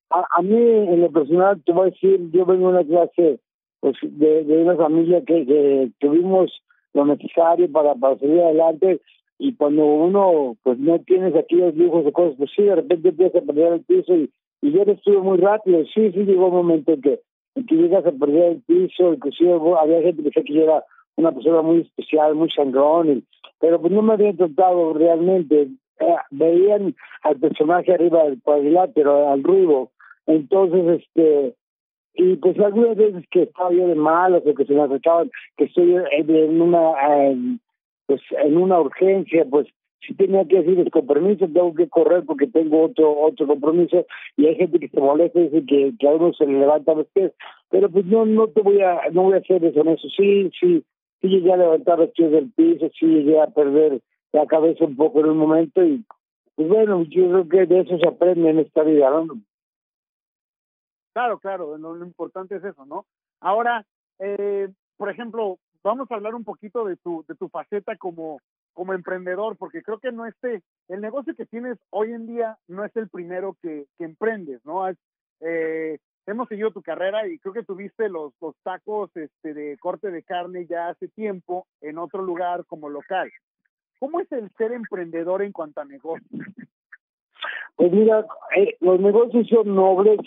a, 0.09 0.25
a, 0.38 0.41
mí 0.41 0.57
en 0.57 1.01
lo 1.01 1.11
personal 1.11 1.61
te 1.65 1.71
voy 1.71 1.88
a 1.88 1.91
decir, 1.91 2.31
yo 2.31 2.45
vengo 2.45 2.71
de 2.71 2.79
una 2.79 2.83
clase 2.83 3.39
pues 3.79 3.95
de, 4.01 4.45
una 4.63 4.75
familia 4.75 5.21
que, 5.25 5.45
que 5.45 5.91
tuvimos 6.00 6.51
lo 6.94 7.05
necesario 7.05 7.69
para, 7.71 7.95
para 7.95 8.17
seguir 8.17 8.41
adelante 8.41 9.01
y 9.38 9.55
cuando 9.55 9.85
uno 9.85 10.55
pues 10.63 10.79
no 10.79 11.00
tienes 11.00 11.35
aquellos 11.35 11.75
lujos 11.75 12.05
de 12.05 12.13
cosas, 12.13 12.35
pues 12.38 12.50
sí, 12.55 12.63
de 12.63 12.75
repente 12.75 13.09
empiezas 13.09 13.44
a 13.44 13.45
perder 13.45 13.73
el 13.73 13.81
piso 13.81 14.15
y, 14.15 14.31
y 14.61 14.71
yo 14.71 14.83
estuve 14.83 15.19
muy 15.19 15.38
rápido, 15.38 15.83
sí, 15.94 16.11
sí 16.11 16.23
llegó 16.23 16.47
un 16.47 16.56
momento 16.56 16.94
en 16.94 17.01
que, 17.01 17.19
que 17.67 17.75
llegas 17.75 18.06
a 18.06 18.11
perder 18.11 18.53
el 18.53 18.61
piso, 18.61 19.13
inclusive 19.13 19.53
había 19.77 20.01
gente 20.01 20.21
que 20.21 20.29
decía 20.29 20.44
que 20.44 20.53
yo 20.53 20.61
era 20.61 20.83
una 21.17 21.31
persona 21.31 21.61
muy 21.61 21.81
especial, 21.81 22.35
muy 22.35 22.49
sangrón, 22.51 23.17
y, 23.17 23.23
pero 23.59 23.81
pues 23.81 23.91
no 23.91 24.01
me 24.01 24.13
habían 24.13 24.38
tratado 24.38 24.94
realmente, 24.94 25.67
eh, 26.00 26.16
veían 26.31 26.95
al 27.24 27.38
personaje 27.38 27.94
arriba 27.94 28.24
del 28.24 28.42
cuadrilátero, 28.42 29.30
al 29.30 29.44
ruido, 29.44 29.92
entonces 30.25 31.01
este 31.01 31.56
y 32.16 32.36
pues 32.36 32.60
algunas 32.60 32.95
veces 32.95 33.25
que 33.31 33.44
estaba 33.44 33.72
yo 33.72 33.88
de 33.88 33.95
malas 33.95 34.44
o 34.45 34.54
que 34.54 34.66
se 34.66 34.74
me 34.74 34.84
acercaban 34.84 35.31
que 35.57 35.66
estoy 35.66 35.95
en 35.95 36.62
una 36.62 36.94
pues 38.06 38.22
en 38.44 38.57
una 38.57 38.80
urgencia 38.80 39.45
pues 39.50 39.68
si 40.06 40.13
tenía 40.16 40.45
que 40.45 40.57
decirles 40.57 40.92
con 40.92 41.07
permiso 41.07 41.48
tengo 41.48 41.74
que 41.74 41.90
correr 41.90 42.24
porque 42.25 42.48
tengo 42.48 42.84
otro 42.84 43.19
otro 43.19 43.48
compromiso 43.48 44.06
y 44.38 44.45
hay 44.45 44.56
gente 44.56 44.80
que 44.80 44.90
se 44.90 45.00
molesta 45.00 45.40
y 45.40 45.50
dice 45.50 45.66
que, 45.66 45.94
que 45.98 46.07
a 46.07 46.12
uno 46.12 46.34
se 46.34 46.45
le 46.45 46.60
levanta 46.60 46.94
los 46.94 47.07
pies 47.07 47.31
pero 47.69 47.90
pues 47.90 48.06
no 48.06 48.25
no 48.25 48.48
te 48.48 48.62
voy 48.62 48.81
a 48.81 49.10
no 49.12 49.24
voy 49.24 49.34
a 49.34 49.38
hacer 49.38 49.63
eso 49.66 49.81
en 49.81 49.88
eso 49.90 50.07
sí 50.16 50.51
sí 50.60 50.84
sí 51.19 51.28
llegué 51.28 51.54
a 51.54 51.57
levantar 51.57 51.98
los 51.98 52.12
pies 52.12 52.31
del 52.31 52.51
piso 52.51 52.90
sí 53.00 53.07
llegué 53.07 53.42
a 53.42 53.48
perder 53.48 54.01
la 54.33 54.45
cabeza 54.45 54.85
un 54.85 54.95
poco 54.95 55.21
en 55.21 55.30
un 55.30 55.38
momento 55.38 55.83
y 55.83 56.03
pues 56.56 56.68
bueno 56.68 57.03
yo 57.03 57.30
creo 57.30 57.50
que 57.50 57.65
de 57.65 57.80
eso 57.81 57.97
se 57.97 58.07
aprende 58.07 58.50
en 58.50 58.59
esta 58.59 58.83
vida 58.83 59.09
¿no? 59.09 59.27
Claro, 61.13 61.38
claro, 61.38 61.77
lo, 61.77 62.03
importante 62.03 62.56
es 62.56 62.63
eso, 62.63 62.85
¿no? 62.88 63.06
Ahora, 63.39 63.85
eh, 64.18 64.68
por 64.97 65.12
ejemplo, 65.12 65.59
vamos 65.83 66.09
a 66.09 66.16
hablar 66.16 66.33
un 66.33 66.44
poquito 66.44 66.85
de 66.85 66.97
tu, 66.97 67.23
de 67.28 67.35
tu 67.35 67.49
faceta 67.49 67.95
como, 67.97 68.40
como 68.73 68.94
emprendedor, 68.94 69.56
porque 69.57 69.83
creo 69.83 69.99
que 69.99 70.11
no 70.11 70.25
este, 70.25 70.63
el 70.87 71.02
negocio 71.02 71.35
que 71.35 71.45
tienes 71.45 71.78
hoy 71.92 72.13
en 72.13 72.25
día 72.25 72.57
no 72.68 72.83
es 72.83 72.95
el 72.95 73.09
primero 73.09 73.56
que, 73.61 73.85
que 73.99 74.06
emprendes, 74.06 74.66
¿no? 74.66 74.87
Es, 74.87 74.97
eh, 75.42 75.99
hemos 76.25 76.49
seguido 76.49 76.71
tu 76.71 76.81
carrera 76.81 77.28
y 77.28 77.37
creo 77.37 77.54
que 77.54 77.63
tuviste 77.63 78.09
los, 78.09 78.33
los 78.42 78.56
tacos 78.63 79.16
este, 79.16 79.54
de 79.54 79.78
corte 79.78 80.09
de 80.09 80.23
carne 80.23 80.66
ya 80.66 80.90
hace 80.90 81.09
tiempo 81.09 81.68
en 81.81 81.99
otro 81.99 82.23
lugar 82.23 82.66
como 82.66 82.90
local. 82.90 83.30
¿Cómo 84.00 84.19
es 84.19 84.31
el 84.31 84.50
ser 84.57 84.71
emprendedor 84.71 85.42
en 85.42 85.52
cuanto 85.52 85.81
a 85.81 85.85
negocios? 85.85 86.42
Pues 87.76 87.92
mira, 87.92 88.26
eh, 88.56 88.76
los 88.81 89.00
negocios 89.00 89.47
son 89.47 89.76
nobles, 89.76 90.19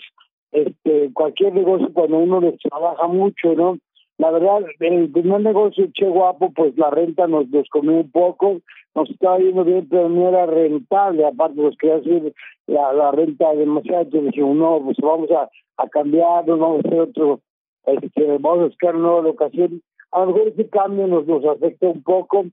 este 0.51 1.11
cualquier 1.13 1.53
negocio 1.53 1.91
cuando 1.93 2.17
uno 2.17 2.41
les 2.41 2.59
trabaja 2.59 3.07
mucho, 3.07 3.53
¿no? 3.53 3.77
La 4.17 4.31
verdad, 4.31 4.65
el 4.79 5.11
primer 5.11 5.41
negocio 5.41 5.87
Che 5.93 6.07
Guapo, 6.07 6.51
pues 6.51 6.75
la 6.75 6.89
renta 6.89 7.27
nos, 7.27 7.47
nos 7.49 7.69
comió 7.69 7.93
un 7.93 8.11
poco, 8.11 8.61
nos 8.95 9.09
estaba 9.11 9.37
yendo 9.37 9.63
bien, 9.63 9.87
pero 9.87 10.09
no 10.09 10.27
era 10.27 10.47
rentable, 10.47 11.23
aparte 11.23 11.61
nos 11.61 11.77
quería 11.77 11.97
hacer 11.97 12.33
la, 12.65 12.93
la 12.93 13.11
renta 13.11 13.53
demasiado, 13.53 14.01
entonces 14.01 14.31
dijimos, 14.31 14.55
no, 14.55 14.81
pues 14.83 14.97
vamos 14.99 15.29
a, 15.31 15.49
a 15.77 15.87
cambiarnos, 15.87 16.59
vamos 16.59 16.83
a 16.83 16.87
hacer 16.87 16.99
otro, 16.99 17.41
este, 17.85 18.37
vamos 18.39 18.59
a 18.59 18.65
buscar 18.65 18.95
una 18.95 19.07
nueva 19.07 19.21
locación. 19.21 19.83
A 20.11 20.21
lo 20.21 20.27
mejor 20.27 20.47
ese 20.47 20.67
cambio 20.69 21.05
nos, 21.05 21.27
nos 21.27 21.45
afecta 21.45 21.87
un 21.87 22.01
poco, 22.01 22.45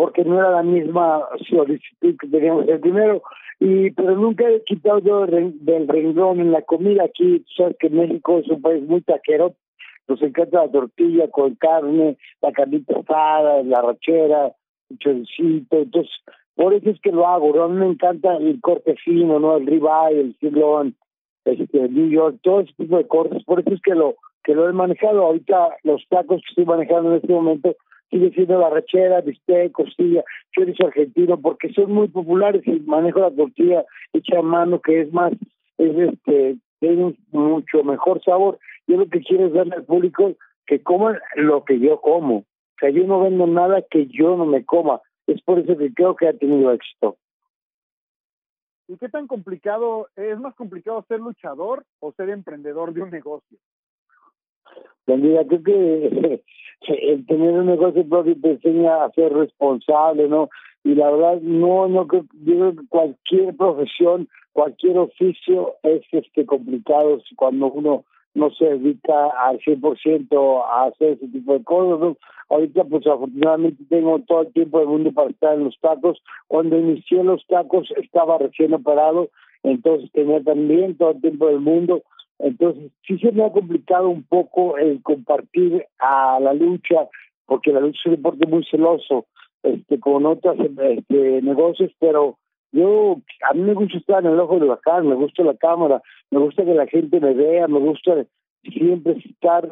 porque 0.00 0.24
no 0.24 0.38
era 0.38 0.50
la 0.50 0.62
misma 0.62 1.28
solicitud 1.46 2.16
que 2.18 2.26
teníamos 2.26 2.66
el 2.66 2.80
primero, 2.80 3.22
y 3.58 3.90
pero 3.90 4.16
nunca 4.16 4.48
he 4.48 4.64
quitado 4.64 5.00
yo 5.00 5.26
del 5.26 5.88
renglón 5.88 6.40
en 6.40 6.52
la 6.52 6.62
comida 6.62 7.04
aquí, 7.04 7.44
sabes 7.54 7.76
que 7.78 7.90
México 7.90 8.38
es 8.38 8.48
un 8.48 8.62
país 8.62 8.82
muy 8.82 9.02
taquero, 9.02 9.52
nos 10.08 10.22
encanta 10.22 10.62
la 10.62 10.72
tortilla 10.72 11.28
con 11.28 11.54
carne, 11.56 12.16
la 12.40 12.50
carnita 12.50 12.98
asada, 12.98 13.62
la 13.62 13.82
rachera, 13.82 14.52
el 14.88 14.98
choricito, 15.00 15.76
entonces 15.76 16.12
por 16.54 16.72
eso 16.72 16.88
es 16.88 17.00
que 17.02 17.12
lo 17.12 17.26
hago, 17.26 17.54
¿no? 17.54 17.64
a 17.64 17.68
mí 17.68 17.76
me 17.76 17.88
encanta 17.88 18.38
el 18.38 18.58
corte 18.62 18.96
fino, 19.04 19.38
¿no? 19.38 19.58
El 19.58 19.66
ribeye, 19.66 20.18
el 20.18 20.34
sirloin, 20.40 20.96
este, 21.44 21.78
el 21.78 21.94
New 21.94 22.08
York, 22.08 22.38
todo 22.42 22.60
ese 22.60 22.72
tipo 22.72 22.96
de 22.96 23.06
cortes, 23.06 23.44
por 23.44 23.60
eso 23.60 23.74
es 23.74 23.82
que 23.82 23.94
lo 23.94 24.14
que 24.44 24.54
lo 24.54 24.66
he 24.66 24.72
manejado, 24.72 25.26
ahorita 25.26 25.76
los 25.82 26.02
tacos 26.08 26.40
que 26.40 26.48
estoy 26.48 26.64
manejando 26.64 27.10
en 27.10 27.16
este 27.16 27.34
momento 27.34 27.76
sigue 28.10 28.30
siendo 28.32 28.58
la 28.58 28.70
rachera, 28.70 29.20
bistec, 29.20 29.72
costilla, 29.72 30.24
chorizo 30.52 30.86
argentino, 30.86 31.40
porque 31.40 31.72
son 31.72 31.92
muy 31.92 32.08
populares 32.08 32.62
y 32.66 32.80
manejo 32.80 33.20
la 33.20 33.30
tortilla 33.30 33.84
hecha 34.12 34.38
a 34.38 34.42
mano, 34.42 34.80
que 34.80 35.02
es 35.02 35.12
más, 35.12 35.32
es 35.78 35.96
este, 35.96 36.58
tiene 36.80 37.14
mucho 37.30 37.84
mejor 37.84 38.22
sabor. 38.24 38.58
Yo 38.86 38.96
lo 38.96 39.06
que 39.08 39.20
quiero 39.20 39.46
es 39.46 39.52
darle 39.52 39.76
al 39.76 39.84
público 39.84 40.34
que 40.66 40.82
coman 40.82 41.18
lo 41.36 41.64
que 41.64 41.78
yo 41.78 42.00
como. 42.00 42.38
O 42.38 42.44
sea, 42.80 42.90
yo 42.90 43.04
no 43.04 43.20
vendo 43.20 43.46
nada 43.46 43.82
que 43.88 44.06
yo 44.06 44.36
no 44.36 44.46
me 44.46 44.64
coma. 44.64 45.00
Es 45.26 45.40
por 45.42 45.58
eso 45.58 45.76
que 45.76 45.92
creo 45.92 46.16
que 46.16 46.28
ha 46.28 46.32
tenido 46.32 46.72
éxito. 46.72 47.16
¿Y 48.88 48.96
qué 48.96 49.08
tan 49.08 49.28
complicado, 49.28 50.08
es 50.16 50.38
más 50.40 50.54
complicado 50.56 51.04
ser 51.06 51.20
luchador 51.20 51.84
o 52.00 52.12
ser 52.12 52.30
emprendedor 52.30 52.92
de 52.92 53.02
un 53.02 53.10
negocio? 53.10 53.58
Mira, 55.16 55.44
creo 55.44 55.62
que 55.62 56.42
el 56.88 57.26
tener 57.26 57.52
un 57.52 57.66
negocio 57.66 58.08
propio 58.08 58.36
te 58.40 58.52
enseña 58.52 59.04
a 59.04 59.12
ser 59.12 59.32
responsable, 59.32 60.28
¿no? 60.28 60.48
Y 60.82 60.94
la 60.94 61.10
verdad, 61.10 61.40
no, 61.42 61.88
no 61.88 62.06
creo, 62.06 62.24
yo 62.44 62.54
creo 62.54 62.72
que 62.76 62.88
cualquier 62.88 63.56
profesión, 63.56 64.28
cualquier 64.52 64.98
oficio 64.98 65.74
es 65.82 66.02
este 66.12 66.46
complicado 66.46 67.20
cuando 67.36 67.70
uno 67.70 68.04
no 68.34 68.50
se 68.50 68.64
dedica 68.64 69.26
al 69.46 69.58
100% 69.58 70.62
a 70.64 70.84
hacer 70.84 71.12
ese 71.12 71.28
tipo 71.28 71.52
de 71.52 71.64
cosas. 71.64 72.00
¿no? 72.00 72.16
Ahorita, 72.48 72.84
pues 72.84 73.06
afortunadamente 73.06 73.84
tengo 73.88 74.18
todo 74.20 74.42
el 74.42 74.52
tiempo 74.52 74.78
del 74.78 74.88
mundo 74.88 75.12
para 75.12 75.30
estar 75.30 75.54
en 75.54 75.64
los 75.64 75.78
tacos. 75.80 76.22
Cuando 76.46 76.78
inicié 76.78 77.22
los 77.24 77.44
tacos 77.46 77.90
estaba 78.02 78.38
recién 78.38 78.72
operado, 78.72 79.28
entonces 79.62 80.10
tenía 80.12 80.42
también 80.42 80.96
todo 80.96 81.10
el 81.10 81.20
tiempo 81.20 81.48
del 81.48 81.60
mundo. 81.60 82.02
Entonces, 82.42 82.90
sí 83.06 83.18
se 83.18 83.32
me 83.32 83.44
ha 83.44 83.52
complicado 83.52 84.08
un 84.08 84.22
poco 84.22 84.78
el 84.78 85.02
compartir 85.02 85.84
a 85.98 86.40
la 86.40 86.54
lucha, 86.54 87.08
porque 87.46 87.72
la 87.72 87.80
lucha 87.80 87.98
es 88.00 88.06
un 88.06 88.16
deporte 88.16 88.46
muy 88.46 88.64
celoso, 88.64 89.26
este, 89.62 90.00
con 90.00 90.24
otros 90.24 90.56
este, 90.58 91.42
negocios, 91.42 91.92
pero 91.98 92.38
yo, 92.72 93.20
a 93.50 93.54
mí 93.54 93.62
me 93.62 93.74
gusta 93.74 93.98
estar 93.98 94.24
en 94.24 94.32
el 94.32 94.40
ojo 94.40 94.58
de 94.58 94.66
la 94.66 94.78
cara, 94.78 95.02
me 95.02 95.16
gusta 95.16 95.42
la 95.42 95.56
cámara, 95.56 96.02
me 96.30 96.38
gusta 96.38 96.64
que 96.64 96.74
la 96.74 96.86
gente 96.86 97.20
me 97.20 97.34
vea, 97.34 97.68
me 97.68 97.80
gusta 97.80 98.24
siempre 98.62 99.18
estar 99.24 99.68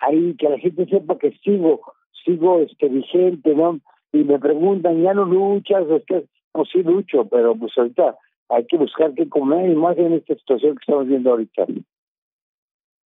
ahí, 0.00 0.34
que 0.36 0.48
la 0.48 0.58
gente 0.58 0.86
sepa 0.86 1.16
que 1.18 1.32
sigo, 1.44 1.80
sigo 2.24 2.60
este 2.60 2.88
vigente, 2.88 3.54
¿no? 3.54 3.78
Y 4.12 4.24
me 4.24 4.38
preguntan, 4.38 5.02
¿ya 5.02 5.14
no 5.14 5.24
luchas? 5.24 5.88
Es 5.88 6.04
que, 6.04 6.24
no, 6.54 6.64
sí 6.66 6.82
lucho, 6.82 7.26
pero 7.30 7.54
pues 7.54 7.72
ahorita 7.76 8.16
hay 8.50 8.66
que 8.66 8.76
buscar 8.76 9.14
qué 9.14 9.28
comer, 9.28 9.70
y 9.70 9.76
más 9.76 9.96
en 9.96 10.12
esta 10.12 10.34
situación 10.34 10.74
que 10.74 10.80
estamos 10.82 11.06
viendo 11.06 11.30
ahorita. 11.30 11.66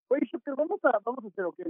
Oye, 0.08 0.30
pero 0.44 0.56
vamos 0.56 0.78
a, 0.84 0.98
vamos 1.04 1.24
a 1.24 1.28
hacer, 1.28 1.44
ok, 1.44 1.60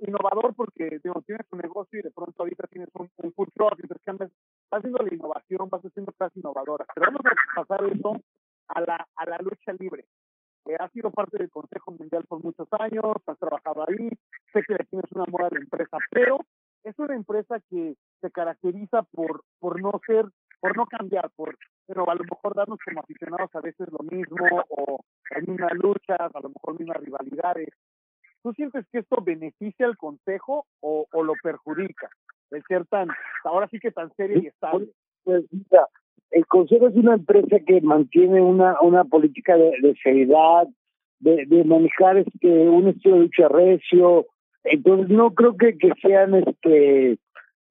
innovador 0.00 0.54
porque 0.54 1.00
digo, 1.02 1.22
tienes 1.22 1.48
tu 1.48 1.56
negocio 1.56 1.98
y 1.98 2.02
de 2.02 2.10
pronto 2.10 2.42
ahorita 2.42 2.66
tienes 2.66 2.90
un, 2.94 3.10
un 3.16 3.32
food 3.32 3.48
truck, 3.54 3.78
entonces 3.80 4.04
cambias, 4.04 4.30
vas 4.70 4.80
haciendo 4.80 5.02
la 5.02 5.14
innovación, 5.14 5.68
vas 5.70 5.82
haciendo 5.82 6.12
cosas 6.12 6.36
innovadoras, 6.36 6.86
pero 6.94 7.06
vamos 7.06 7.22
a 7.24 7.62
pasar 7.62 7.84
eso 7.84 8.20
a 8.68 8.80
la, 8.82 9.08
a 9.16 9.30
la 9.30 9.38
lucha 9.38 9.72
libre. 9.78 10.04
Eh, 10.66 10.76
has 10.78 10.92
sido 10.92 11.10
parte 11.10 11.38
del 11.38 11.48
Consejo 11.48 11.92
Mundial 11.92 12.24
por 12.28 12.42
muchos 12.42 12.68
años, 12.72 13.16
has 13.26 13.38
trabajado 13.38 13.84
ahí, 13.88 14.10
sé 14.52 14.62
que 14.66 14.76
tienes 14.90 15.10
una 15.12 15.24
moda 15.30 15.48
de 15.50 15.60
empresa, 15.60 15.96
pero 16.10 16.40
es 16.84 16.98
una 16.98 17.14
empresa 17.14 17.60
que 17.70 17.96
se 18.20 18.30
caracteriza 18.30 19.04
por, 19.04 19.42
por 19.58 19.80
no 19.80 19.92
ser, 20.06 20.26
por 20.60 20.76
no 20.76 20.84
cambiar, 20.86 21.30
por 21.34 21.56
pero 21.86 22.10
a 22.10 22.14
lo 22.14 22.24
mejor 22.24 22.54
darnos 22.54 22.78
como 22.84 23.00
aficionados 23.00 23.48
a 23.54 23.60
veces 23.60 23.88
lo 23.92 24.00
mismo 24.00 24.44
o 24.70 25.00
en 25.30 25.52
mismas 25.52 25.72
luchas, 25.74 26.34
a 26.34 26.40
lo 26.40 26.48
mejor 26.48 26.78
mismas 26.78 26.96
rivalidades. 26.98 27.68
¿Tú 28.46 28.52
sientes 28.52 28.86
que 28.92 29.00
esto 29.00 29.16
beneficia 29.24 29.86
al 29.86 29.96
consejo 29.96 30.66
o, 30.78 31.04
lo 31.12 31.32
perjudica? 31.42 32.08
El 32.52 32.62
ser 32.68 32.86
tan, 32.86 33.08
ahora 33.42 33.66
sí 33.66 33.80
que 33.80 33.90
tan 33.90 34.14
serio 34.14 34.38
y 34.40 34.46
estable. 34.46 34.86
Pues 35.24 35.42
mira, 35.50 35.88
el 36.30 36.46
consejo 36.46 36.86
es 36.86 36.94
una 36.94 37.14
empresa 37.14 37.56
que 37.66 37.80
mantiene 37.80 38.40
una, 38.40 38.80
una 38.82 39.02
política 39.02 39.56
de, 39.56 39.96
seriedad, 40.00 40.68
de, 41.18 41.64
manejar 41.64 42.18
este 42.18 42.68
un 42.68 42.86
estilo 42.86 43.16
de 43.16 43.22
lucha 43.22 43.48
recio, 43.48 44.26
entonces 44.62 45.08
no 45.08 45.34
creo 45.34 45.56
que, 45.56 45.76
que 45.76 45.90
sean 46.00 46.36
este 46.36 47.18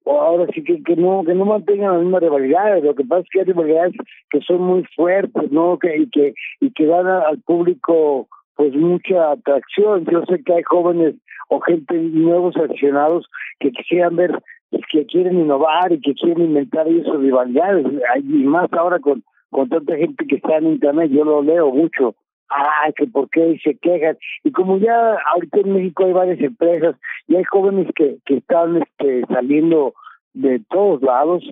ahora 0.04 0.46
sí 0.52 0.62
que, 0.62 0.82
que 0.82 0.94
no 0.94 1.24
que 1.24 1.34
no 1.34 1.46
mantengan 1.46 1.94
las 1.94 2.02
mismas 2.02 2.22
rivalidades 2.22 2.84
lo 2.84 2.94
que 2.94 3.04
pasa 3.04 3.22
es 3.22 3.28
que 3.30 3.38
hay 3.40 3.46
rivalidades 3.46 3.94
que 4.30 4.40
son 4.42 4.60
muy 4.62 4.84
fuertes 4.94 5.50
no 5.50 5.78
que 5.78 5.96
y 5.96 6.10
que 6.10 6.34
y 6.60 6.70
que 6.70 6.86
dan 6.86 7.08
al 7.08 7.40
público 7.40 8.28
pues 8.56 8.74
mucha 8.74 9.32
atracción. 9.32 10.04
Yo 10.06 10.24
sé 10.26 10.42
que 10.42 10.54
hay 10.54 10.62
jóvenes 10.64 11.14
o 11.48 11.60
gente 11.60 11.94
nuevos 11.94 12.56
aficionados 12.56 13.26
que 13.60 13.70
quisieran 13.70 14.16
ver 14.16 14.42
que 14.90 15.06
quieren 15.06 15.38
innovar 15.38 15.92
y 15.92 16.00
que 16.00 16.14
quieren 16.14 16.46
inventar 16.46 16.88
esas 16.88 17.18
rivalidades. 17.18 17.86
Y 18.18 18.44
más 18.44 18.72
ahora 18.72 18.98
con 18.98 19.22
con 19.50 19.68
tanta 19.68 19.96
gente 19.96 20.26
que 20.26 20.36
está 20.36 20.58
en 20.58 20.66
internet 20.66 21.10
yo 21.10 21.24
lo 21.24 21.42
leo 21.42 21.70
mucho. 21.70 22.14
Ah, 22.48 22.90
que 22.94 23.06
por 23.06 23.28
qué 23.30 23.58
se 23.64 23.76
quejan. 23.76 24.16
Y 24.44 24.52
como 24.52 24.78
ya 24.78 25.16
ahorita 25.34 25.60
en 25.60 25.72
México 25.72 26.04
hay 26.04 26.12
varias 26.12 26.40
empresas 26.40 26.94
y 27.26 27.34
hay 27.34 27.44
jóvenes 27.44 27.88
que, 27.96 28.18
que 28.24 28.36
están 28.36 28.76
este, 28.76 29.24
saliendo 29.26 29.94
de 30.32 30.60
todos 30.70 31.02
lados, 31.02 31.42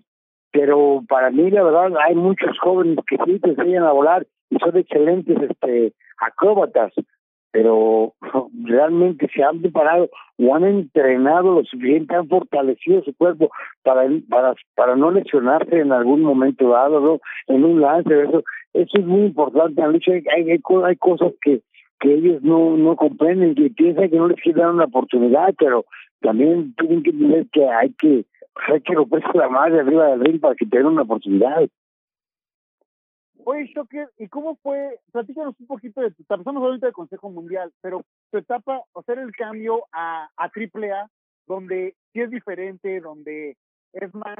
pero 0.53 1.03
para 1.09 1.31
mí 1.31 1.51
la 1.51 1.65
verdad 1.65 1.93
hay 2.07 2.15
muchos 2.15 2.57
jóvenes 2.61 2.99
que 3.09 3.17
sí 3.25 3.41
te 3.41 3.51
enseñan 3.51 3.83
a 3.83 3.93
volar 3.93 4.27
son 4.59 4.77
excelentes 4.77 5.37
este 5.41 5.93
acróbatas, 6.19 6.93
pero 7.51 8.15
realmente 8.65 9.29
se 9.35 9.43
han 9.43 9.61
preparado 9.61 10.11
o 10.39 10.55
han 10.55 10.65
entrenado 10.65 11.55
lo 11.55 11.65
suficiente, 11.65 12.15
han 12.15 12.29
fortalecido 12.29 13.03
su 13.03 13.15
cuerpo 13.17 13.51
para 13.83 14.09
para 14.29 14.55
para 14.75 14.97
no 14.97 15.11
lesionarse 15.11 15.79
en 15.79 15.93
algún 15.93 16.23
momento 16.23 16.71
dado. 16.71 17.21
En 17.47 17.65
un 17.65 17.81
lance, 17.81 18.23
eso 18.23 18.43
eso 18.73 18.99
es 18.99 19.07
muy 19.07 19.27
importante. 19.27 19.87
Lucha 19.87 20.13
hay, 20.13 20.25
hay, 20.29 20.51
hay 20.51 20.97
cosas 20.97 21.33
que 21.43 21.63
que 22.01 22.15
ellos 22.15 22.43
no 22.43 22.77
no 22.77 22.97
comprenden, 22.97 23.55
que 23.55 23.71
piensan 23.71 24.11
que 24.11 24.17
no 24.17 24.29
les 24.29 24.41
quieren 24.41 24.63
dar 24.63 24.73
una 24.73 24.85
oportunidad, 24.85 25.55
pero 25.59 25.85
también 26.21 26.75
tienen 26.75 27.03
que 27.03 27.11
entender 27.11 27.47
que 27.53 27.69
hay 27.69 27.93
que 27.93 28.25
hay 28.69 28.81
que 28.81 28.95
romperse 28.95 29.29
la 29.35 29.49
madre 29.49 29.81
arriba 29.81 30.09
del 30.09 30.21
ring 30.21 30.41
para 30.41 30.55
que 30.55 30.67
tengan 30.67 30.93
una 30.95 31.03
oportunidad. 31.03 31.69
Oye, 33.47 33.67
Shocker, 33.75 34.09
¿y 34.19 34.29
cómo 34.29 34.57
fue? 34.63 35.01
Platícanos 35.13 35.55
un 35.61 35.67
poquito 35.67 36.01
de 36.01 36.11
tu 36.13 36.23
etapa. 36.23 36.41
Estamos 36.41 36.63
ahorita 36.63 36.87
del 36.87 36.95
Consejo 36.95 37.31
Mundial, 37.31 37.73
pero 37.81 38.03
tu 38.31 38.39
etapa, 38.39 38.83
hacer 38.95 39.19
el 39.19 39.33
cambio 39.33 39.85
a, 39.93 40.29
a 40.37 40.45
AAA, 40.45 41.09
donde 41.47 41.95
sí 42.13 42.21
es 42.21 42.31
diferente, 42.31 43.01
donde 43.01 43.57
es 43.93 44.15
más, 44.15 44.39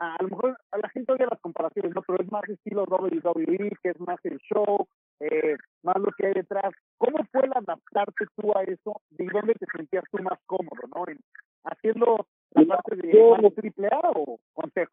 a, 0.00 0.14
a 0.16 0.22
lo 0.22 0.28
mejor 0.30 0.58
a 0.72 0.78
la 0.78 0.88
gente 0.88 1.12
odia 1.12 1.28
las 1.30 1.40
comparaciones, 1.40 1.94
¿no? 1.94 2.02
Pero 2.02 2.22
es 2.22 2.32
más 2.32 2.42
estilo 2.48 2.84
WWE, 2.84 3.70
que 3.82 3.90
es 3.90 4.00
más 4.00 4.18
el 4.24 4.38
show, 4.38 4.86
eh, 5.20 5.56
más 5.82 5.96
lo 5.96 6.10
que 6.16 6.26
hay 6.26 6.32
detrás. 6.34 6.72
¿Cómo 6.98 7.18
fue 7.30 7.42
el 7.44 7.52
adaptarte 7.54 8.24
tú 8.36 8.50
a 8.56 8.62
eso? 8.64 9.00
¿De 9.10 9.26
dónde 9.32 9.54
te 9.54 9.66
sentías 9.76 10.04
tú 10.10 10.22
más 10.22 10.38
cómodo, 10.46 10.80
no? 10.94 11.04
En, 11.06 11.18
haciendo 11.64 12.26
la 12.52 12.64
parte 12.76 12.96
de 12.96 13.12
Yo- 13.12 13.30
más 13.36 13.42
AAA 13.42 14.10
o 14.16 14.38
Consejo. 14.54 14.92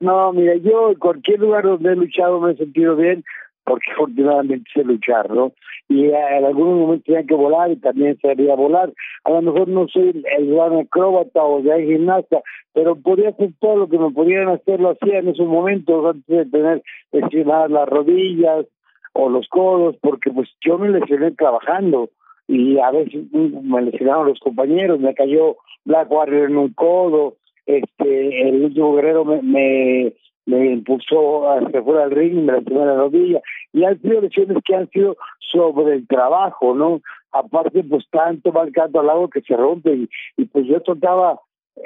No, 0.00 0.32
mira, 0.32 0.56
yo 0.56 0.90
en 0.90 0.98
cualquier 0.98 1.40
lugar 1.40 1.64
donde 1.64 1.92
he 1.92 1.96
luchado 1.96 2.40
me 2.40 2.52
he 2.52 2.56
sentido 2.56 2.96
bien 2.96 3.22
porque 3.64 3.90
afortunadamente 3.92 4.68
sé 4.74 4.82
luchar, 4.82 5.30
¿no? 5.30 5.52
Y 5.88 6.06
eh, 6.06 6.38
en 6.38 6.44
algunos 6.44 6.78
momentos 6.78 7.04
tenía 7.04 7.24
que 7.24 7.34
volar 7.34 7.70
y 7.70 7.76
también 7.76 8.18
sabía 8.20 8.54
volar. 8.54 8.92
A 9.24 9.30
lo 9.30 9.42
mejor 9.42 9.68
no 9.68 9.86
soy 9.88 10.24
el- 10.38 10.54
gran 10.54 10.78
acróbata 10.78 11.42
o 11.44 11.60
ya 11.60 11.76
gimnasta, 11.78 12.40
pero 12.72 12.96
podía 12.96 13.28
hacer 13.28 13.50
todo 13.60 13.76
lo 13.76 13.88
que 13.88 13.98
me 13.98 14.10
podían 14.10 14.48
hacer, 14.48 14.80
lo 14.80 14.90
hacía 14.90 15.18
en 15.18 15.28
esos 15.28 15.46
momentos 15.46 16.04
antes 16.06 16.26
de 16.26 16.46
tener 16.46 16.82
lesionadas 17.12 17.70
las 17.70 17.88
rodillas 17.88 18.66
o 19.12 19.28
los 19.28 19.46
codos, 19.48 19.96
porque 20.00 20.30
pues 20.30 20.48
yo 20.64 20.78
me 20.78 20.88
lesioné 20.88 21.32
trabajando 21.32 22.08
y 22.48 22.78
a 22.78 22.90
veces 22.90 23.24
mm, 23.30 23.70
me 23.72 23.82
lesionaron 23.82 24.28
los 24.28 24.40
compañeros, 24.40 24.98
me 25.00 25.14
cayó 25.14 25.56
Black 25.84 26.10
Warrior 26.10 26.50
en 26.50 26.56
un 26.56 26.72
codo, 26.72 27.36
este 27.78 28.48
el 28.48 28.64
último 28.64 28.94
guerrero 28.94 29.24
me, 29.24 29.42
me, 29.42 30.12
me 30.46 30.72
impulsó 30.72 31.50
hacia 31.50 31.82
fuera 31.82 32.02
del 32.02 32.10
ring 32.10 32.44
me 32.44 32.52
lastimé 32.52 32.84
la 32.84 32.96
rodilla 32.96 33.40
y 33.72 33.84
han 33.84 34.00
sido 34.00 34.20
lesiones 34.20 34.58
que 34.64 34.74
han 34.74 34.88
sido 34.90 35.16
sobre 35.38 35.94
el 35.94 36.06
trabajo 36.06 36.74
no 36.74 37.00
aparte 37.32 37.84
pues 37.84 38.04
tanto 38.10 38.52
va 38.52 38.64
el 38.64 38.72
canto 38.72 39.00
al 39.00 39.06
lado 39.06 39.28
que 39.28 39.40
se 39.42 39.56
rompe 39.56 39.94
y, 39.94 40.08
y 40.36 40.44
pues 40.46 40.66
yo 40.66 40.80
trataba 40.82 41.40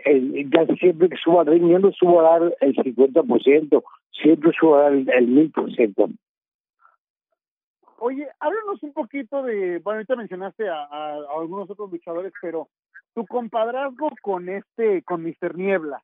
eh, 0.06 0.46
casi 0.50 0.76
siempre 0.76 1.08
que 1.08 1.16
subo 1.16 1.40
al 1.40 1.46
ring 1.46 1.68
yo 1.68 1.78
no 1.78 1.92
subo 1.92 2.20
a 2.20 2.38
dar 2.38 2.56
el 2.60 2.74
50% 2.74 3.82
siempre 4.22 4.52
subo 4.58 4.76
a 4.76 4.82
dar 4.82 4.92
el, 4.92 5.10
el 5.10 5.52
1000% 5.52 6.16
Oye, 7.98 8.28
háblanos 8.38 8.82
un 8.82 8.92
poquito 8.92 9.42
de, 9.44 9.78
bueno, 9.78 9.96
ahorita 9.96 10.16
mencionaste 10.16 10.68
a 10.68 11.14
algunos 11.38 11.70
otros 11.70 11.90
luchadores, 11.90 12.34
pero 12.42 12.68
tu 13.14 13.26
compadrazgo 13.26 14.10
con 14.22 14.48
este, 14.48 15.02
con 15.02 15.22
Mr. 15.22 15.56
Niebla, 15.56 16.02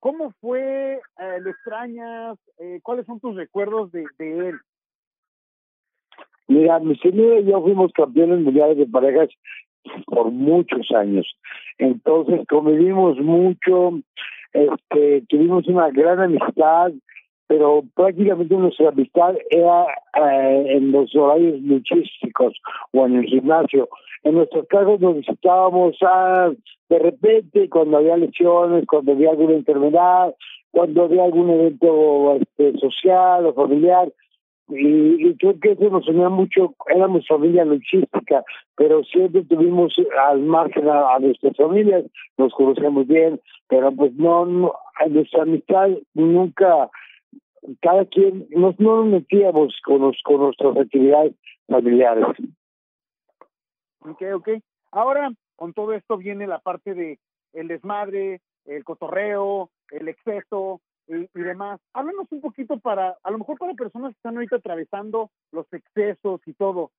¿cómo 0.00 0.32
fue? 0.40 0.94
Eh, 0.94 1.40
¿Lo 1.40 1.50
extrañas? 1.50 2.38
Eh, 2.58 2.80
¿Cuáles 2.82 3.06
son 3.06 3.20
tus 3.20 3.36
recuerdos 3.36 3.92
de, 3.92 4.06
él? 4.18 4.58
Mira, 6.46 6.78
mi 6.78 6.96
señor 6.96 7.40
y 7.40 7.44
yo 7.44 7.62
fuimos 7.62 7.92
campeones 7.92 8.40
mundiales 8.40 8.78
de 8.78 8.86
parejas 8.86 9.28
por 10.06 10.30
muchos 10.30 10.90
años. 10.92 11.26
Entonces 11.76 12.46
convivimos 12.48 13.18
mucho, 13.18 14.00
este, 14.52 15.22
tuvimos 15.28 15.66
una 15.68 15.90
gran 15.90 16.20
amistad, 16.20 16.92
pero 17.46 17.82
prácticamente 17.94 18.54
nuestra 18.54 18.88
amistad 18.88 19.34
era 19.50 19.84
eh, 20.14 20.76
en 20.76 20.92
los 20.92 21.14
horarios 21.14 21.60
luchísticos 21.60 22.54
o 22.92 23.06
en 23.06 23.16
el 23.16 23.24
gimnasio. 23.24 23.88
En 24.24 24.34
nuestros 24.34 24.66
casos 24.68 25.00
nos 25.00 25.16
visitábamos 25.16 25.96
ah, 26.02 26.50
de 26.88 26.98
repente 26.98 27.68
cuando 27.68 27.98
había 27.98 28.16
lesiones, 28.16 28.86
cuando 28.86 29.12
había 29.12 29.30
alguna 29.30 29.54
enfermedad, 29.54 30.34
cuando 30.70 31.04
había 31.04 31.24
algún 31.24 31.50
evento 31.50 32.36
este, 32.36 32.78
social 32.78 33.46
o 33.46 33.54
familiar. 33.54 34.12
Y, 34.70 35.28
y 35.28 35.34
creo 35.38 35.58
que 35.58 35.72
eso 35.72 35.88
nos 35.88 36.06
unía 36.08 36.28
mucho, 36.28 36.74
éramos 36.94 37.26
familia 37.26 37.64
luchística, 37.64 38.44
pero 38.76 39.02
siempre 39.04 39.42
tuvimos 39.44 39.94
al 40.28 40.40
margen 40.40 40.88
a, 40.88 41.18
nuestras 41.20 41.56
familias, 41.56 42.04
nos 42.36 42.52
conocíamos 42.52 43.06
bien, 43.06 43.40
pero 43.66 43.90
pues 43.92 44.12
no, 44.14 44.44
no 44.44 44.74
nuestra 45.08 45.42
amistad 45.42 45.88
nunca, 46.12 46.90
cada 47.80 48.04
quien, 48.04 48.46
nos, 48.50 48.78
no 48.78 49.04
nos 49.04 49.06
metíamos 49.06 49.74
con, 49.84 50.02
los, 50.02 50.20
con 50.22 50.40
nuestras 50.42 50.76
actividades 50.76 51.32
familiares. 51.66 52.26
Ok, 54.00 54.22
ok. 54.34 54.48
Ahora, 54.90 55.30
con 55.56 55.72
todo 55.72 55.92
esto 55.92 56.16
viene 56.16 56.46
la 56.46 56.60
parte 56.60 56.94
de 56.94 57.18
el 57.52 57.68
desmadre, 57.68 58.40
el 58.64 58.84
cotorreo, 58.84 59.70
el 59.90 60.08
exceso 60.08 60.80
y, 61.06 61.28
demás. 61.34 61.80
Háblanos 61.94 62.30
un 62.30 62.40
poquito 62.40 62.78
para, 62.78 63.16
a 63.22 63.30
lo 63.30 63.38
mejor 63.38 63.58
para 63.58 63.74
personas 63.74 64.12
que 64.12 64.18
están 64.18 64.36
ahorita 64.36 64.56
atravesando 64.56 65.30
los 65.52 65.66
excesos 65.72 66.40
y 66.46 66.52
todo. 66.54 66.90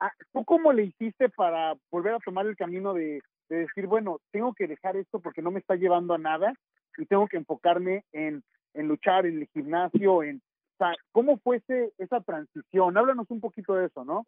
Ah, 0.00 0.12
¿Tú 0.32 0.44
cómo 0.44 0.72
le 0.72 0.84
hiciste 0.84 1.28
para 1.30 1.74
volver 1.90 2.14
a 2.14 2.20
tomar 2.20 2.46
el 2.46 2.56
camino 2.56 2.94
de, 2.94 3.20
de 3.48 3.56
decir, 3.58 3.86
bueno, 3.86 4.18
tengo 4.30 4.54
que 4.54 4.66
dejar 4.66 4.96
esto 4.96 5.20
porque 5.20 5.42
no 5.42 5.50
me 5.50 5.60
está 5.60 5.74
llevando 5.74 6.14
a 6.14 6.18
nada 6.18 6.54
y 6.98 7.06
tengo 7.06 7.26
que 7.26 7.36
enfocarme 7.36 8.04
en, 8.12 8.42
en 8.74 8.88
luchar, 8.88 9.26
en 9.26 9.38
el 9.40 9.48
gimnasio, 9.48 10.22
en... 10.22 10.36
O 10.36 10.78
sea, 10.78 10.94
¿cómo 11.12 11.38
fue 11.38 11.56
ese, 11.56 11.92
esa 11.96 12.20
transición? 12.20 12.98
Háblanos 12.98 13.30
un 13.30 13.40
poquito 13.40 13.74
de 13.74 13.86
eso, 13.86 14.04
¿no? 14.04 14.26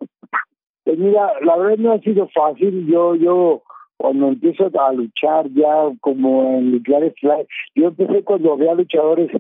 Pues 0.88 0.98
mira, 0.98 1.34
la 1.42 1.54
verdad 1.54 1.76
no 1.76 1.92
ha 1.92 1.98
sido 1.98 2.26
fácil. 2.28 2.86
Yo, 2.86 3.14
yo, 3.14 3.60
cuando 3.98 4.28
empiezo 4.28 4.70
a 4.80 4.92
luchar 4.94 5.46
ya 5.50 5.70
como 6.00 6.56
en 6.56 6.72
lugares, 6.72 7.12
yo 7.74 7.88
empecé 7.88 8.24
cuando 8.24 8.54
había 8.54 8.72
luchadores 8.72 9.30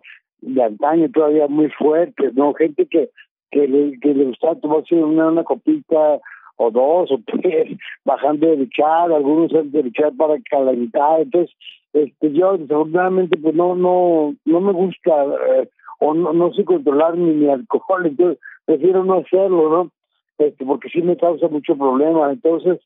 de 0.42 0.62
antaño 0.62 1.08
todavía 1.10 1.48
muy 1.48 1.70
fuertes, 1.70 2.34
¿no? 2.34 2.52
Gente 2.52 2.84
que, 2.84 3.08
que, 3.50 3.66
le, 3.66 3.98
que 3.98 4.12
le 4.12 4.26
gustaba 4.26 4.56
tomarse 4.56 4.94
una, 4.94 5.28
una 5.28 5.42
copita 5.42 6.20
o 6.56 6.70
dos 6.70 7.10
o 7.12 7.18
tres, 7.24 7.78
bajando 8.04 8.46
de 8.46 8.58
luchar, 8.58 9.10
algunos 9.10 9.50
de 9.50 9.82
luchar 9.84 10.12
para 10.18 10.34
calentar. 10.50 11.22
Entonces, 11.22 11.56
este, 11.94 12.30
yo 12.34 12.58
desafortunadamente 12.58 13.38
pues 13.38 13.54
no, 13.54 13.74
no, 13.74 14.34
no 14.44 14.60
me 14.60 14.72
gusta 14.72 15.24
eh, 15.24 15.68
o 15.98 16.12
no, 16.12 16.34
no 16.34 16.52
sé 16.52 16.66
controlar 16.66 17.16
ni 17.16 17.32
mi 17.32 17.48
alcohol, 17.48 18.04
entonces 18.04 18.38
prefiero 18.66 19.02
no 19.02 19.14
hacerlo, 19.14 19.70
¿no? 19.70 19.90
Este, 20.38 20.64
porque 20.64 20.88
sí 20.88 21.02
me 21.02 21.16
causa 21.16 21.48
mucho 21.48 21.76
problema. 21.76 22.30
Entonces, 22.30 22.78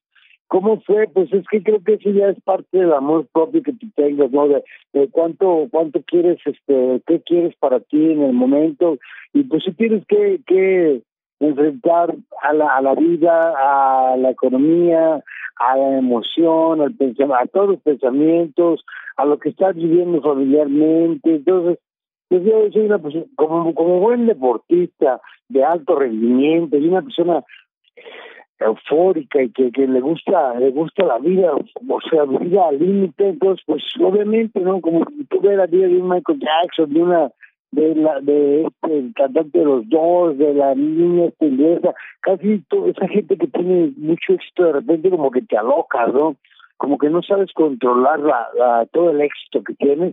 ¿cómo 0.48 0.80
fue? 0.80 1.06
Pues 1.08 1.32
es 1.32 1.46
que 1.48 1.62
creo 1.62 1.82
que 1.84 1.94
eso 1.94 2.10
ya 2.10 2.28
es 2.28 2.40
parte 2.42 2.78
del 2.78 2.92
amor 2.92 3.26
propio 3.32 3.62
que 3.62 3.72
tú 3.72 3.86
tengas, 3.94 4.30
¿no? 4.32 4.48
De, 4.48 4.64
de 4.92 5.08
cuánto, 5.08 5.68
cuánto 5.70 6.02
quieres, 6.02 6.38
este, 6.44 7.02
qué 7.06 7.20
quieres 7.20 7.54
para 7.56 7.80
ti 7.80 8.12
en 8.12 8.22
el 8.22 8.32
momento. 8.32 8.98
Y 9.32 9.44
pues 9.44 9.64
sí 9.64 9.72
tienes 9.72 10.04
que, 10.06 10.40
que 10.46 11.02
enfrentar 11.40 12.14
a 12.42 12.52
la, 12.52 12.76
a 12.76 12.80
la 12.82 12.94
vida, 12.94 13.52
a 13.56 14.16
la 14.16 14.30
economía, 14.30 15.22
a 15.56 15.76
la 15.76 15.98
emoción, 15.98 16.80
al 16.80 16.94
pensamiento, 16.94 17.34
a 17.34 17.46
todos 17.46 17.68
los 17.68 17.80
pensamientos, 17.80 18.84
a 19.16 19.24
lo 19.24 19.38
que 19.38 19.50
estás 19.50 19.74
viviendo 19.74 20.20
familiarmente. 20.22 21.36
Entonces, 21.36 21.78
soy 22.40 22.86
una 22.86 22.98
persona, 22.98 23.24
como, 23.36 23.74
como 23.74 24.00
buen 24.00 24.26
deportista 24.26 25.20
de 25.48 25.64
alto 25.64 25.96
rendimiento 25.96 26.76
y 26.76 26.88
una 26.88 27.02
persona 27.02 27.44
eufórica 28.58 29.42
y 29.42 29.50
que, 29.50 29.70
que 29.72 29.86
le 29.86 30.00
gusta 30.00 30.54
le 30.58 30.70
gusta 30.70 31.04
la 31.04 31.18
vida, 31.18 31.52
o 31.54 32.00
sea, 32.08 32.24
vida 32.24 32.68
al 32.68 32.78
límite, 32.78 33.28
entonces 33.28 33.64
pues 33.66 33.82
obviamente, 34.00 34.60
¿no? 34.60 34.80
Como 34.80 35.04
tú 35.28 35.40
ves 35.40 35.56
la 35.56 35.66
vida 35.66 35.88
de 35.88 36.00
un 36.00 36.08
Michael 36.08 36.38
Jackson, 36.38 36.92
de 36.92 37.02
una 37.02 37.30
de 37.72 37.94
la 37.94 38.20
de 38.20 38.62
este 38.62 39.12
cantante 39.14 39.58
de 39.58 39.64
los 39.64 39.88
dos, 39.88 40.36
de 40.38 40.54
la 40.54 40.74
niña 40.74 41.30
esta 41.40 41.94
casi 42.20 42.58
toda 42.68 42.90
esa 42.90 43.08
gente 43.08 43.36
que 43.36 43.46
tiene 43.48 43.92
mucho 43.96 44.34
éxito 44.34 44.64
de 44.64 44.72
repente 44.72 45.10
como 45.10 45.30
que 45.30 45.42
te 45.42 45.56
alocas, 45.56 46.12
¿no? 46.12 46.36
Como 46.76 46.98
que 46.98 47.08
no 47.08 47.22
sabes 47.22 47.50
controlar 47.52 48.20
la, 48.20 48.48
la 48.58 48.86
todo 48.92 49.10
el 49.10 49.20
éxito 49.22 49.62
que 49.64 49.74
tienes 49.74 50.12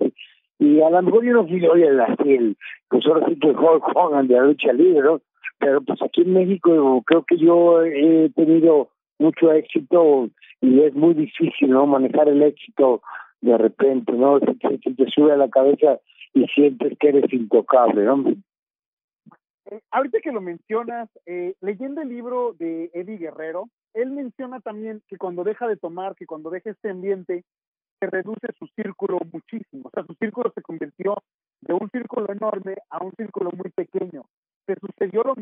y 0.60 0.82
a 0.82 0.90
lo 0.90 1.02
mejor 1.02 1.24
yo 1.24 1.34
no 1.34 1.48
fui 1.48 1.66
hoy 1.66 1.84
el, 1.84 2.58
pues 2.90 3.06
ahora 3.08 3.28
sí 3.28 3.40
que 3.40 3.48
Hulk 3.48 3.96
Hogan 3.96 4.28
de 4.28 4.36
la 4.36 4.44
lucha 4.44 4.74
libre, 4.74 5.02
¿no? 5.02 5.22
Pero 5.58 5.82
pues 5.82 6.02
aquí 6.02 6.22
en 6.22 6.34
México 6.34 7.02
creo 7.06 7.24
que 7.24 7.38
yo 7.38 7.82
he 7.84 8.30
tenido 8.36 8.90
mucho 9.18 9.52
éxito 9.54 10.30
y 10.62 10.82
es 10.82 10.94
muy 10.94 11.14
difícil, 11.14 11.70
¿no? 11.70 11.88
Manejar 11.88 12.28
el 12.28 12.44
éxito 12.44 13.02
de 13.42 13.58
repente, 13.58 14.12
¿no? 14.12 14.40
Se 14.40 14.54
te 14.56 15.10
sube 15.12 15.32
a 15.32 15.38
la 15.38 15.50
cabeza 15.50 16.00
y 16.34 16.46
sientes 16.48 16.98
que 17.00 17.08
eres 17.08 17.32
intocable, 17.32 18.04
¿no? 18.04 18.26
Eh, 19.72 19.82
ahorita 19.92 20.20
que 20.20 20.32
lo 20.32 20.42
mencionas, 20.42 21.10
eh, 21.26 21.56
leyendo 21.62 22.02
el 22.02 22.10
libro 22.10 22.54
de 22.60 22.90
Eddie 22.94 23.18
Guerrero, 23.18 23.70
él 23.94 24.12
menciona 24.12 24.60
también 24.60 25.02
que 25.08 25.18
cuando 25.18 25.44
deja 25.44 25.68
de 25.68 25.78
tomar, 25.78 26.16
que 26.16 26.26
cuando 26.26 26.50
deja 26.50 26.72
este 26.72 26.90
ambiente, 26.90 27.44
se 28.00 28.08
reduce 28.08 28.48
su 28.58 28.68
círculo 28.68 29.20
muchísimo. 29.32 29.84
O 29.88 29.90
sea, 29.94 30.04
su 30.06 30.14
círculo 30.16 30.52
se 30.56 30.62
convirtió 30.62 31.22
de 31.62 31.74
un 31.74 31.90
círculo 31.90 32.32
enorme 32.32 32.76
a 32.90 33.04
un 33.04 33.12
círculo 33.18 33.52
muy 33.52 33.70
pequeño. 33.72 34.24
¿Te 34.66 34.76
sucedió 34.80 35.24
lo 35.24 35.36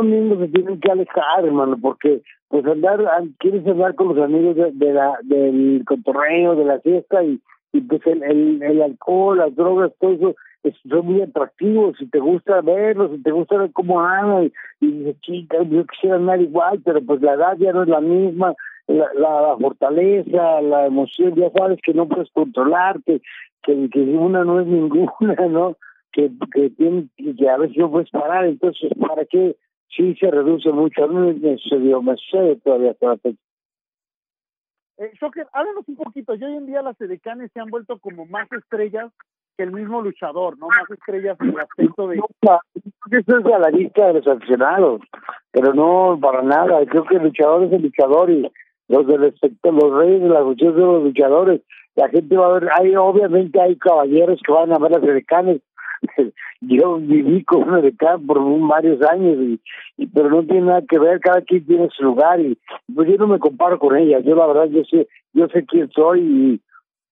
mismo 0.00 0.36
se 0.38 0.48
tiene 0.48 0.78
que 0.78 0.90
alejar, 0.90 1.44
hermano, 1.44 1.76
porque 1.80 2.22
pues 2.48 2.66
andar, 2.66 3.00
quieres 3.38 3.66
andar 3.66 3.94
con 3.94 4.08
los 4.08 4.18
amigos 4.18 4.56
de, 4.56 4.92
la, 4.92 5.18
del 5.22 5.82
cotorreo, 5.86 6.54
de 6.54 6.64
la 6.64 6.80
fiesta 6.80 7.24
y, 7.24 7.40
y 7.72 7.80
pues 7.80 8.06
el, 8.06 8.62
el, 8.62 8.82
alcohol, 8.82 9.38
las 9.38 9.56
drogas, 9.56 9.92
todo 9.98 10.12
eso 10.12 10.34
es, 10.62 10.74
son 10.88 11.06
muy 11.06 11.22
atractivos, 11.22 11.96
si 11.98 12.06
te 12.06 12.18
gusta 12.18 12.60
verlos, 12.60 13.10
si 13.10 13.22
te 13.22 13.30
gusta 13.30 13.56
ver 13.56 13.72
cómo 13.72 14.00
andan, 14.00 14.52
y, 14.80 14.86
dices, 14.86 15.20
chica, 15.22 15.62
yo 15.62 15.86
quisiera 15.86 16.16
andar 16.16 16.40
igual, 16.40 16.80
pero 16.84 17.00
pues 17.02 17.22
la 17.22 17.34
edad 17.34 17.56
ya 17.58 17.72
no 17.72 17.82
es 17.82 17.88
la 17.88 18.00
misma, 18.00 18.54
la, 18.86 19.08
la, 19.14 19.56
fortaleza, 19.58 20.60
la 20.60 20.86
emoción, 20.86 21.34
ya 21.34 21.50
sabes 21.50 21.80
que 21.82 21.94
no 21.94 22.06
puedes 22.06 22.30
controlarte, 22.32 23.22
que, 23.62 23.88
que 23.90 24.00
una 24.00 24.44
no 24.44 24.60
es 24.60 24.66
ninguna, 24.66 25.08
¿no? 25.50 25.76
Que, 26.12 26.30
que, 26.52 26.70
que 27.16 27.48
a 27.48 27.56
veces 27.56 27.78
no 27.78 27.90
puedes 27.90 28.10
parar, 28.10 28.44
entonces, 28.44 28.90
¿para 29.00 29.24
qué? 29.24 29.56
Sí 29.94 30.14
se 30.18 30.30
reduce 30.30 30.70
mucho, 30.70 31.04
a 31.04 31.08
mí 31.08 31.38
me 31.40 31.56
sucedió, 31.58 32.00
me 32.02 32.16
sucede 32.16 32.56
todavía 32.56 32.92
hasta 32.92 33.08
la 33.08 33.16
fecha. 33.18 33.38
Eh, 34.98 35.10
Shocker, 35.20 35.46
háblanos 35.52 35.88
un 35.88 35.96
poquito. 35.96 36.34
Y 36.34 36.44
hoy 36.44 36.54
en 36.54 36.66
día 36.66 36.82
las 36.82 37.00
edecanes 37.00 37.50
se 37.52 37.60
han 37.60 37.70
vuelto 37.70 37.98
como 37.98 38.24
más 38.26 38.50
estrellas 38.52 39.10
que 39.56 39.64
el 39.64 39.72
mismo 39.72 40.00
luchador, 40.00 40.56
¿no? 40.58 40.68
Más 40.68 40.90
estrellas 40.90 41.36
en 41.40 41.48
el 41.50 41.60
aspecto 41.60 42.08
de... 42.08 42.16
No, 42.16 42.26
eso 43.10 43.38
es 43.38 43.46
a 43.46 43.58
la 43.58 43.70
vista 43.70 44.06
de 44.06 44.14
los 44.14 44.26
aficionados, 44.26 45.02
pero 45.50 45.74
no 45.74 46.18
para 46.20 46.42
nada. 46.42 46.84
Creo 46.86 47.04
que 47.04 47.16
el 47.16 47.24
luchador 47.24 47.64
es 47.64 47.72
el 47.72 47.82
luchador 47.82 48.30
y 48.30 48.50
los 48.88 49.06
del 49.06 49.24
espectro, 49.24 49.72
los 49.72 49.92
reyes 49.98 50.22
de 50.22 50.28
las 50.28 50.42
luchas 50.42 50.72
son 50.74 50.80
los 50.80 51.02
luchadores. 51.04 51.60
La 51.94 52.08
gente 52.08 52.36
va 52.36 52.46
a 52.46 52.58
ver, 52.58 52.68
hay 52.78 52.94
obviamente 52.96 53.60
hay 53.60 53.76
caballeros 53.76 54.40
que 54.44 54.52
van 54.52 54.72
a 54.72 54.78
ver 54.78 54.92
las 54.92 55.02
edecanes. 55.02 55.60
Yo 56.60 56.96
viví 56.98 57.44
con 57.44 57.68
una 57.68 57.80
edecán 57.80 58.26
por 58.26 58.38
varios 58.68 59.02
años, 59.02 59.36
y, 59.96 60.06
pero 60.06 60.30
no 60.30 60.44
tiene 60.44 60.66
nada 60.66 60.82
que 60.88 60.98
ver, 60.98 61.20
cada 61.20 61.40
quien 61.42 61.66
tiene 61.66 61.88
su 61.90 62.04
lugar 62.04 62.40
y 62.40 62.58
pues 62.94 63.08
yo 63.08 63.16
no 63.16 63.26
me 63.26 63.38
comparo 63.38 63.78
con 63.78 63.96
ellas. 63.96 64.24
Yo 64.24 64.34
la 64.34 64.46
verdad, 64.46 64.66
yo 64.66 64.84
sé, 64.84 65.08
yo 65.32 65.48
sé 65.48 65.64
quién 65.66 65.90
soy 65.90 66.20
y 66.20 66.60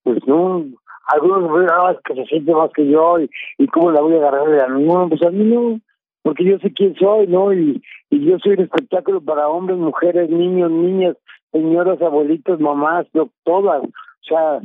pues 0.03 0.25
no, 0.25 0.65
algunos 1.07 1.69
ah, 1.71 1.95
que 2.05 2.15
se 2.15 2.25
sienten 2.25 2.55
más 2.55 2.71
que 2.71 2.87
yo 2.87 3.19
y, 3.19 3.29
y 3.57 3.67
cómo 3.67 3.91
la 3.91 4.01
voy 4.01 4.13
a 4.13 4.17
agarrar 4.17 4.49
de 4.49 4.61
alguno, 4.61 5.09
pues 5.09 5.21
a 5.23 5.31
mí 5.31 5.43
no, 5.43 5.79
porque 6.21 6.45
yo 6.45 6.57
sé 6.59 6.71
quién 6.73 6.95
soy, 6.95 7.27
¿no? 7.27 7.53
Y, 7.53 7.81
y 8.09 8.25
yo 8.25 8.39
soy 8.39 8.53
un 8.53 8.61
espectáculo 8.61 9.21
para 9.21 9.49
hombres, 9.49 9.77
mujeres, 9.77 10.29
niños, 10.29 10.71
niñas, 10.71 11.17
señoras, 11.51 12.01
abuelitos, 12.01 12.59
mamás, 12.59 13.07
yo, 13.13 13.29
todas, 13.43 13.83
o 13.83 13.89
sea, 14.21 14.61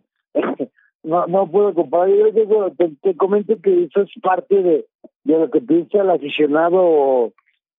no 1.06 1.26
no 1.26 1.50
puedo 1.50 1.72
comparar, 1.72 2.10
yo 2.10 2.70
te, 2.76 2.90
te 3.02 3.16
comento 3.16 3.56
que 3.62 3.84
eso 3.84 4.02
es 4.02 4.10
parte 4.22 4.62
de, 4.62 4.84
de 5.24 5.38
lo 5.38 5.50
que 5.50 5.60
piensa 5.60 6.02
el 6.02 6.10
aficionado 6.10 7.32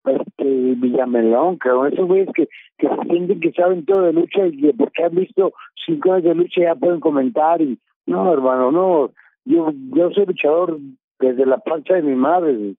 este 0.05 0.43
Villamelón, 0.43 1.57
creo, 1.57 1.85
esos 1.85 2.07
güeyes 2.07 2.29
que, 2.33 2.47
que 2.77 2.87
se 2.87 3.03
sienten 3.09 3.39
que 3.39 3.51
saben 3.51 3.85
todo 3.85 4.03
de 4.03 4.13
lucha 4.13 4.47
y 4.47 4.61
que 4.61 4.73
porque 4.73 5.03
han 5.03 5.15
visto 5.15 5.51
cinco 5.85 6.13
años 6.13 6.23
de 6.23 6.35
lucha 6.35 6.61
ya 6.61 6.75
pueden 6.75 6.99
comentar 6.99 7.61
y 7.61 7.77
no, 8.05 8.31
hermano, 8.31 8.71
no. 8.71 9.11
Yo, 9.43 9.71
yo 9.93 10.11
soy 10.11 10.25
luchador 10.25 10.79
desde 11.19 11.45
la 11.45 11.57
pancha 11.57 11.95
de 11.95 12.03
mi 12.03 12.15
madre. 12.15 12.75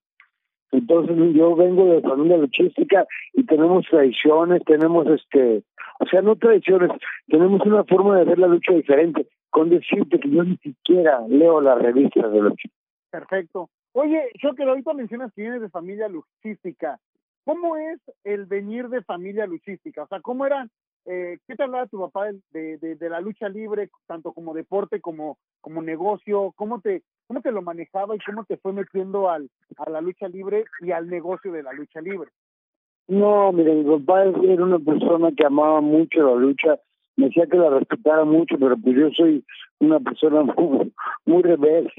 Entonces 0.72 1.16
yo 1.34 1.54
vengo 1.54 1.86
de 1.86 2.02
familia 2.02 2.36
luchística 2.36 3.06
y 3.34 3.44
tenemos 3.44 3.86
tradiciones, 3.88 4.62
tenemos 4.64 5.06
este, 5.06 5.62
o 6.00 6.06
sea, 6.06 6.20
no 6.22 6.36
tradiciones, 6.36 6.90
tenemos 7.26 7.60
una 7.64 7.84
forma 7.84 8.18
de 8.18 8.24
ver 8.24 8.38
la 8.38 8.48
lucha 8.48 8.72
diferente. 8.72 9.26
Con 9.50 9.70
decirte 9.70 10.18
que 10.20 10.30
yo 10.30 10.44
ni 10.44 10.56
siquiera 10.58 11.20
leo 11.28 11.60
las 11.60 11.78
revistas 11.78 12.30
de 12.32 12.40
lucha. 12.40 12.68
Perfecto. 13.10 13.70
Oye, 13.92 14.30
yo 14.42 14.54
que 14.54 14.64
ahorita 14.64 14.92
mencionas 14.92 15.32
que 15.32 15.42
vienes 15.42 15.60
de 15.60 15.70
familia 15.70 16.08
luchística. 16.08 16.98
¿Cómo 17.44 17.76
es 17.76 17.98
el 18.24 18.44
venir 18.44 18.88
de 18.88 19.02
familia 19.02 19.46
luchística? 19.46 20.02
O 20.02 20.06
sea, 20.06 20.20
¿cómo 20.20 20.44
era 20.44 20.68
eh, 21.10 21.38
¿qué 21.46 21.56
te 21.56 21.62
hablaba 21.62 21.86
tu 21.86 21.98
papá 21.98 22.26
de, 22.50 22.76
de, 22.76 22.96
de, 22.96 23.08
la 23.08 23.20
lucha 23.20 23.48
libre, 23.48 23.88
tanto 24.06 24.32
como 24.32 24.52
deporte 24.52 25.00
como, 25.00 25.38
como 25.62 25.80
negocio? 25.80 26.52
¿Cómo 26.54 26.82
te, 26.82 27.02
¿Cómo 27.26 27.40
te 27.40 27.50
lo 27.50 27.62
manejaba 27.62 28.14
y 28.14 28.18
cómo 28.18 28.44
te 28.44 28.58
fue 28.58 28.74
metiendo 28.74 29.30
al, 29.30 29.48
a 29.78 29.88
la 29.88 30.02
lucha 30.02 30.28
libre 30.28 30.66
y 30.80 30.90
al 30.90 31.08
negocio 31.08 31.50
de 31.50 31.62
la 31.62 31.72
lucha 31.72 32.02
libre? 32.02 32.30
No, 33.06 33.52
mira, 33.52 33.72
mi 33.72 33.84
papá 33.84 34.24
era 34.24 34.62
una 34.62 34.78
persona 34.78 35.30
que 35.34 35.46
amaba 35.46 35.80
mucho 35.80 36.20
la 36.22 36.34
lucha, 36.34 36.78
me 37.18 37.26
decía 37.26 37.46
que 37.46 37.56
la 37.56 37.70
respetara 37.70 38.24
mucho, 38.24 38.56
pero 38.58 38.76
pues 38.76 38.96
yo 38.96 39.10
soy 39.10 39.44
una 39.80 39.98
persona 39.98 40.42
muy, 40.56 40.92
muy 41.26 41.42
rebelde. 41.42 41.90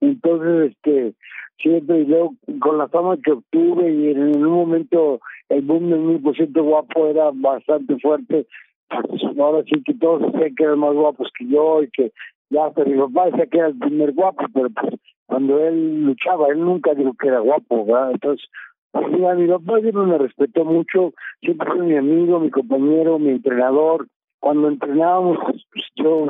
Entonces, 0.00 0.70
este, 0.70 1.14
siempre, 1.60 2.06
y 2.46 2.58
con 2.60 2.78
la 2.78 2.86
fama 2.86 3.16
que 3.16 3.32
obtuve 3.32 3.90
y 3.90 4.10
en, 4.12 4.44
un 4.44 4.52
momento 4.52 5.20
el 5.48 5.62
boom 5.62 5.90
del 5.90 6.00
mil 6.00 6.22
por 6.22 6.36
ciento 6.36 6.62
guapo 6.62 7.08
era 7.08 7.30
bastante 7.34 7.98
fuerte, 7.98 8.46
pues 8.88 9.22
ahora 9.38 9.64
sí 9.64 9.82
que 9.84 9.94
todos 9.94 10.22
decían 10.22 10.54
que 10.54 10.64
eran 10.64 10.78
más 10.78 10.94
guapos 10.94 11.28
que 11.36 11.46
yo 11.48 11.82
y 11.82 11.90
que 11.90 12.12
ya, 12.50 12.70
pero 12.70 12.88
mi 12.88 12.96
papá 12.96 13.26
decía 13.26 13.46
que 13.46 13.58
era 13.58 13.66
el 13.66 13.78
primer 13.78 14.12
guapo, 14.12 14.44
pero 14.54 14.70
pues 14.70 14.94
cuando 15.26 15.58
él 15.66 16.04
luchaba, 16.04 16.46
él 16.48 16.60
nunca 16.60 16.94
dijo 16.94 17.12
que 17.20 17.26
era 17.26 17.40
guapo. 17.40 17.86
Entonces, 18.12 18.48
pues, 18.92 19.08
mi 19.10 19.48
papá 19.48 19.80
siempre 19.80 20.02
me 20.06 20.16
respetó 20.16 20.64
mucho, 20.64 21.12
siempre 21.40 21.68
fue 21.70 21.82
mi 21.82 21.96
amigo, 21.96 22.38
mi 22.38 22.50
compañero, 22.50 23.18
mi 23.18 23.30
entrenador, 23.30 24.06
cuando 24.40 24.68
entrenábamos, 24.68 25.38
pues, 25.72 25.84
yo 25.96 26.26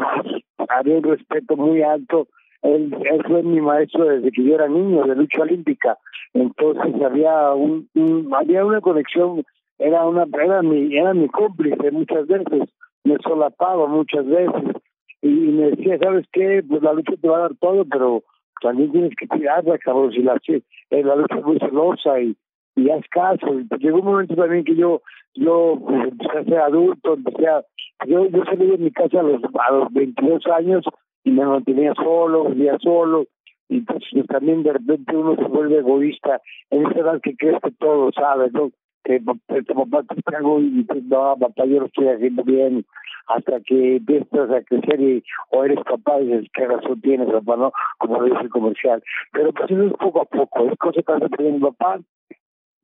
había 0.69 0.97
un 0.97 1.03
respeto 1.03 1.57
muy 1.57 1.83
alto. 1.83 2.29
Él, 2.63 2.95
fue 3.27 3.43
mi 3.43 3.61
maestro 3.61 4.05
desde 4.05 4.33
que 4.33 4.43
yo 4.43 4.55
era 4.55 4.69
niño 4.69 5.05
de 5.05 5.15
lucha 5.15 5.43
olímpica. 5.43 5.97
Entonces 6.35 7.01
había 7.03 7.53
un, 7.53 7.89
había 8.35 8.65
una 8.65 8.81
conexión, 8.81 9.45
era 9.79 10.05
una 10.05 10.25
era 10.43 10.63
mi 10.63 10.97
era 10.97 11.15
mi 11.15 11.29
cómplice 11.29 11.91
muchas 11.93 12.27
veces, 12.27 12.69
me 13.05 13.17
solapaba 13.23 13.87
muchas 13.87 14.27
veces 14.27 14.77
y 15.23 15.29
me 15.29 15.71
decía, 15.71 15.99
¿sabes 15.99 16.27
qué? 16.33 16.63
Pues 16.69 16.83
la 16.83 16.93
lucha 16.93 17.13
te 17.21 17.29
va 17.29 17.39
a 17.39 17.43
dar 17.43 17.55
todo, 17.61 17.85
pero 17.85 18.25
también 18.61 18.91
tienes 18.91 19.15
que 19.17 19.27
tirarla, 19.29 19.79
cabrón, 19.79 20.13
si 20.13 20.23
la, 20.23 20.37
eh, 20.49 20.63
la 21.05 21.15
lucha 21.15 21.37
es 21.39 21.45
muy 21.45 21.59
celosa 21.61 22.21
y, 22.21 22.37
y 22.75 22.91
haz 22.91 23.07
caso. 23.11 23.47
Pues 23.69 23.81
llegó 23.81 23.99
un 23.99 24.07
momento 24.07 24.35
también 24.35 24.65
que 24.65 24.75
yo 24.75 25.01
yo 25.35 25.79
pues, 25.81 26.09
empecé 26.09 26.39
a 26.39 26.45
ser 26.45 26.59
adulto, 26.59 27.15
empecé 27.15 27.47
a 27.47 27.65
yo, 28.07 28.27
yo 28.29 28.45
salí 28.45 28.67
de 28.67 28.79
mi 28.79 28.91
casa 28.91 29.21
a 29.21 29.23
los, 29.23 29.43
a 29.43 29.73
los 29.73 29.93
22 29.93 30.47
años 30.47 30.85
y 31.25 31.31
me 31.31 31.45
mantenía 31.45 31.95
solo, 31.95 32.45
vivía 32.45 32.79
solo, 32.79 33.27
y 33.69 33.81
pues, 33.83 34.03
también 34.29 34.63
de 34.63 34.73
repente 34.73 35.17
uno 35.17 35.37
se 35.37 35.45
vuelve 35.45 35.79
egoísta 35.79 36.41
en 36.71 36.87
esa 36.87 37.01
edad 37.01 37.21
que 37.23 37.37
crees 37.37 37.61
que 37.63 37.71
todo 37.73 38.11
sabe, 38.13 38.51
¿no? 38.51 38.71
Que 39.05 39.21
tu 39.21 39.75
papá 39.75 40.03
te 40.03 40.37
hago 40.37 40.61
y 40.61 40.71
dices, 40.71 41.05
no, 41.05 41.37
papá, 41.39 41.65
yo 41.67 41.81
lo 41.81 41.87
estoy 41.87 42.09
haciendo 42.09 42.45
bien, 42.45 42.85
hasta 43.27 43.61
que 43.61 43.97
empiezas 43.97 44.51
a 44.51 44.63
crecer 44.63 45.01
y 45.01 45.23
o 45.51 45.65
eres 45.65 45.79
capaz 45.85 46.21
y 46.21 46.27
dices, 46.27 46.51
qué 46.55 46.67
razón 46.67 47.01
tienes, 47.01 47.31
papá, 47.31 47.57
¿no? 47.57 47.73
Como 47.99 48.21
lo 48.21 48.25
dice 48.27 48.41
el 48.41 48.51
comercial. 48.51 49.03
Pero 49.33 49.53
pues 49.53 49.71
eso 49.71 49.83
es 49.83 49.93
poco 49.95 50.23
a 50.23 50.25
poco, 50.25 50.71
es 50.71 50.79
cosa 50.79 51.03
que 51.37 51.43
de 51.43 51.53
mi 51.53 51.61
papá, 51.61 52.01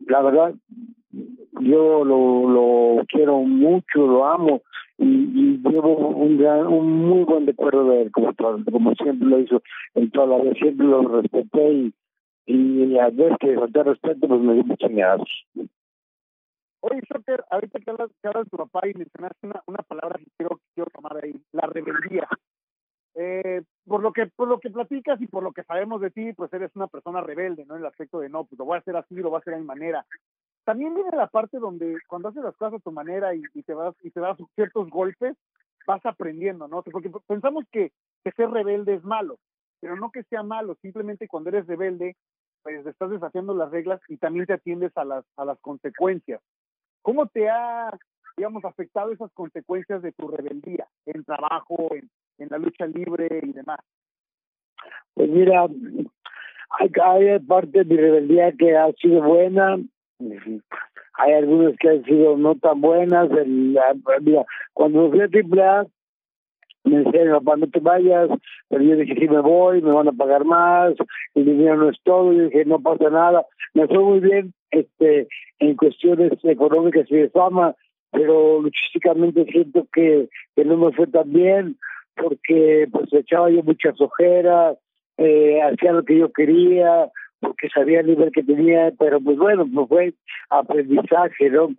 la 0.07 0.22
verdad, 0.22 0.55
yo 1.61 2.05
lo, 2.05 2.48
lo 2.48 3.05
quiero 3.07 3.38
mucho, 3.40 4.07
lo 4.07 4.27
amo 4.27 4.62
y, 4.98 5.05
y 5.05 5.59
llevo 5.59 6.09
un 6.09 6.38
gran, 6.38 6.66
un 6.66 7.09
muy 7.09 7.24
buen 7.24 7.46
recuerdo 7.46 7.85
de 7.90 8.03
él, 8.03 8.12
como, 8.12 8.33
como 8.70 8.94
siempre 8.94 9.29
lo 9.29 9.40
hizo 9.40 9.62
en 9.94 10.11
toda 10.11 10.27
la 10.27 10.42
vida, 10.42 10.55
siempre 10.55 10.87
lo 10.87 11.03
respeté 11.03 11.72
y, 11.72 11.94
y 12.46 12.98
a 12.98 13.11
veces 13.11 13.37
que 13.40 13.55
falté 13.55 13.83
respeto, 13.83 14.29
pues 14.29 14.40
me 14.40 14.55
dio 14.55 14.77
chingados. 14.77 15.29
Oye, 16.81 17.00
Shocker, 17.09 17.44
ahorita 17.50 17.81
que 17.81 17.90
hablas, 17.90 18.11
que 18.20 18.29
hablas 18.29 18.44
de 18.44 18.50
tu 18.50 18.57
papá 18.59 18.87
y 18.87 18.94
mencionaste 18.94 19.46
una, 19.46 19.62
una 19.66 19.83
palabra 19.88 20.18
que 20.18 20.31
quiero, 20.37 20.61
quiero 20.74 20.90
tomar 20.90 21.16
ahí, 21.24 21.35
la 21.53 21.66
rebeldía. 21.66 22.29
Eh, 23.16 23.62
por 23.87 24.03
lo 24.03 24.12
que 24.12 24.27
por 24.27 24.48
lo 24.48 24.59
que 24.59 24.70
platicas 24.70 25.20
y 25.20 25.29
por 25.29 25.42
lo 25.44 25.53
que 25.53 25.62
sabemos 25.62 26.00
de 26.00 26.11
ti, 26.11 26.33
pues 26.33 26.53
eres 26.53 26.74
una 26.74 26.88
persona 26.88 27.20
rebelde, 27.20 27.64
¿no? 27.64 27.77
En 27.77 27.81
el 27.81 27.87
aspecto 27.87 28.18
de 28.18 28.29
no, 28.29 28.44
pues 28.44 28.59
lo 28.59 28.64
voy 28.64 28.74
a 28.77 28.81
hacer 28.81 28.96
así, 28.96 29.14
lo 29.14 29.31
voy 29.31 29.37
a 29.37 29.38
hacer 29.38 29.55
a 29.55 29.59
mi 29.59 29.64
manera 29.64 30.05
también 30.64 30.94
viene 30.94 31.11
la 31.12 31.27
parte 31.27 31.59
donde 31.59 31.98
cuando 32.09 32.29
haces 32.29 32.42
las 32.42 32.57
cosas 32.57 32.74
a 32.74 32.83
tu 32.83 32.90
manera 32.90 33.35
y, 33.35 33.42
te 33.62 33.74
vas 33.74 33.94
y 34.03 34.11
te 34.11 34.20
das 34.20 34.38
ciertos 34.55 34.88
golpes, 34.90 35.37
vas 35.87 36.05
aprendiendo, 36.05 36.66
¿no? 36.68 36.83
Porque 36.83 37.11
pensamos 37.27 37.64
que, 37.70 37.92
que 38.24 38.33
ser 38.33 38.50
rebelde 38.50 38.94
es 38.94 39.05
malo, 39.05 39.38
pero 39.81 39.96
no 39.96 40.11
que 40.11 40.22
sea 40.24 40.42
malo, 40.42 40.77
simplemente 40.81 41.29
cuando 41.29 41.50
eres 41.50 41.66
rebelde, 41.66 42.16
pues 42.62 42.85
estás 42.87 43.11
desafiando 43.11 43.55
las 43.55 43.70
reglas 43.70 44.00
y 44.09 44.16
también 44.16 44.46
te 44.46 44.55
atiendes 44.55 44.96
a 44.96 45.05
las, 45.05 45.24
a 45.37 45.44
las 45.44 45.59
consecuencias. 45.61 46.40
¿Cómo 47.03 47.27
te 47.27 47.50
ha, 47.50 47.90
digamos, 48.38 48.64
afectado 48.64 49.12
esas 49.12 49.31
consecuencias 49.33 50.00
de 50.00 50.12
tu 50.12 50.29
rebeldía 50.29 50.88
en 51.05 51.24
trabajo, 51.24 51.94
en, 51.94 52.09
en 52.38 52.48
la 52.48 52.57
lucha 52.57 52.87
libre 52.87 53.40
y 53.42 53.53
demás? 53.53 53.81
Pues 55.12 55.29
mira, 55.29 55.66
hay, 56.70 56.90
hay 57.03 57.38
parte 57.40 57.79
de 57.79 57.85
mi 57.85 57.96
rebeldía 57.96 58.53
que 58.53 58.74
ha 58.74 58.90
sido 58.94 59.22
buena, 59.22 59.79
hay 60.18 61.33
algunas 61.33 61.77
que 61.79 61.88
han 61.88 62.05
sido 62.05 62.37
no 62.37 62.55
tan 62.57 62.81
buenas. 62.81 63.31
El, 63.31 63.79
mira, 64.20 64.44
cuando 64.72 65.11
fui 65.11 65.20
a 65.20 65.24
AAA, 65.24 65.87
me 66.85 66.98
decían, 66.98 67.33
papá, 67.33 67.57
no 67.57 67.66
te 67.68 67.81
vayas, 67.81 68.29
pero 68.68 68.83
yo 68.83 68.96
dije, 68.96 69.14
sí 69.18 69.29
me 69.29 69.40
voy, 69.40 69.81
me 69.81 69.92
van 69.92 70.09
a 70.09 70.12
pagar 70.12 70.44
más, 70.44 70.92
el 71.35 71.44
dinero 71.44 71.77
no 71.77 71.88
es 71.88 71.96
todo, 72.03 72.33
yo 72.33 72.44
dije, 72.44 72.64
no 72.66 72.81
pasa 72.81 73.09
nada. 73.11 73.46
Me 73.72 73.87
fue 73.87 73.98
muy 74.00 74.20
bien 74.20 74.53
este 74.70 75.29
en 75.61 75.77
cuestiones 75.77 76.33
económicas 76.42 77.11
y 77.11 77.16
de 77.16 77.31
fama, 77.31 77.74
pero 78.11 78.61
luchísticamente 78.61 79.44
siento 79.46 79.87
que, 79.92 80.29
que 80.55 80.64
no 80.64 80.77
me 80.77 80.92
fue 80.92 81.07
tan 81.07 81.33
bien, 81.33 81.77
porque 82.16 82.87
pues 82.92 83.12
echaba 83.12 83.50
yo 83.50 83.62
muchas 83.62 83.98
ojeras, 84.00 84.77
eh, 85.16 85.62
hacía 85.62 85.92
lo 85.92 86.05
que 86.05 86.18
yo 86.18 86.33
quería, 86.33 87.11
porque 87.40 87.68
sabía 87.68 88.01
el 88.01 88.07
nivel 88.07 88.33
que 88.33 88.42
tenía, 88.42 88.92
pero 88.99 89.20
pues 89.20 89.37
bueno, 89.37 89.66
pues 89.73 89.88
fue 89.88 90.14
aprendizaje, 90.51 91.51
¿no? 91.51 91.70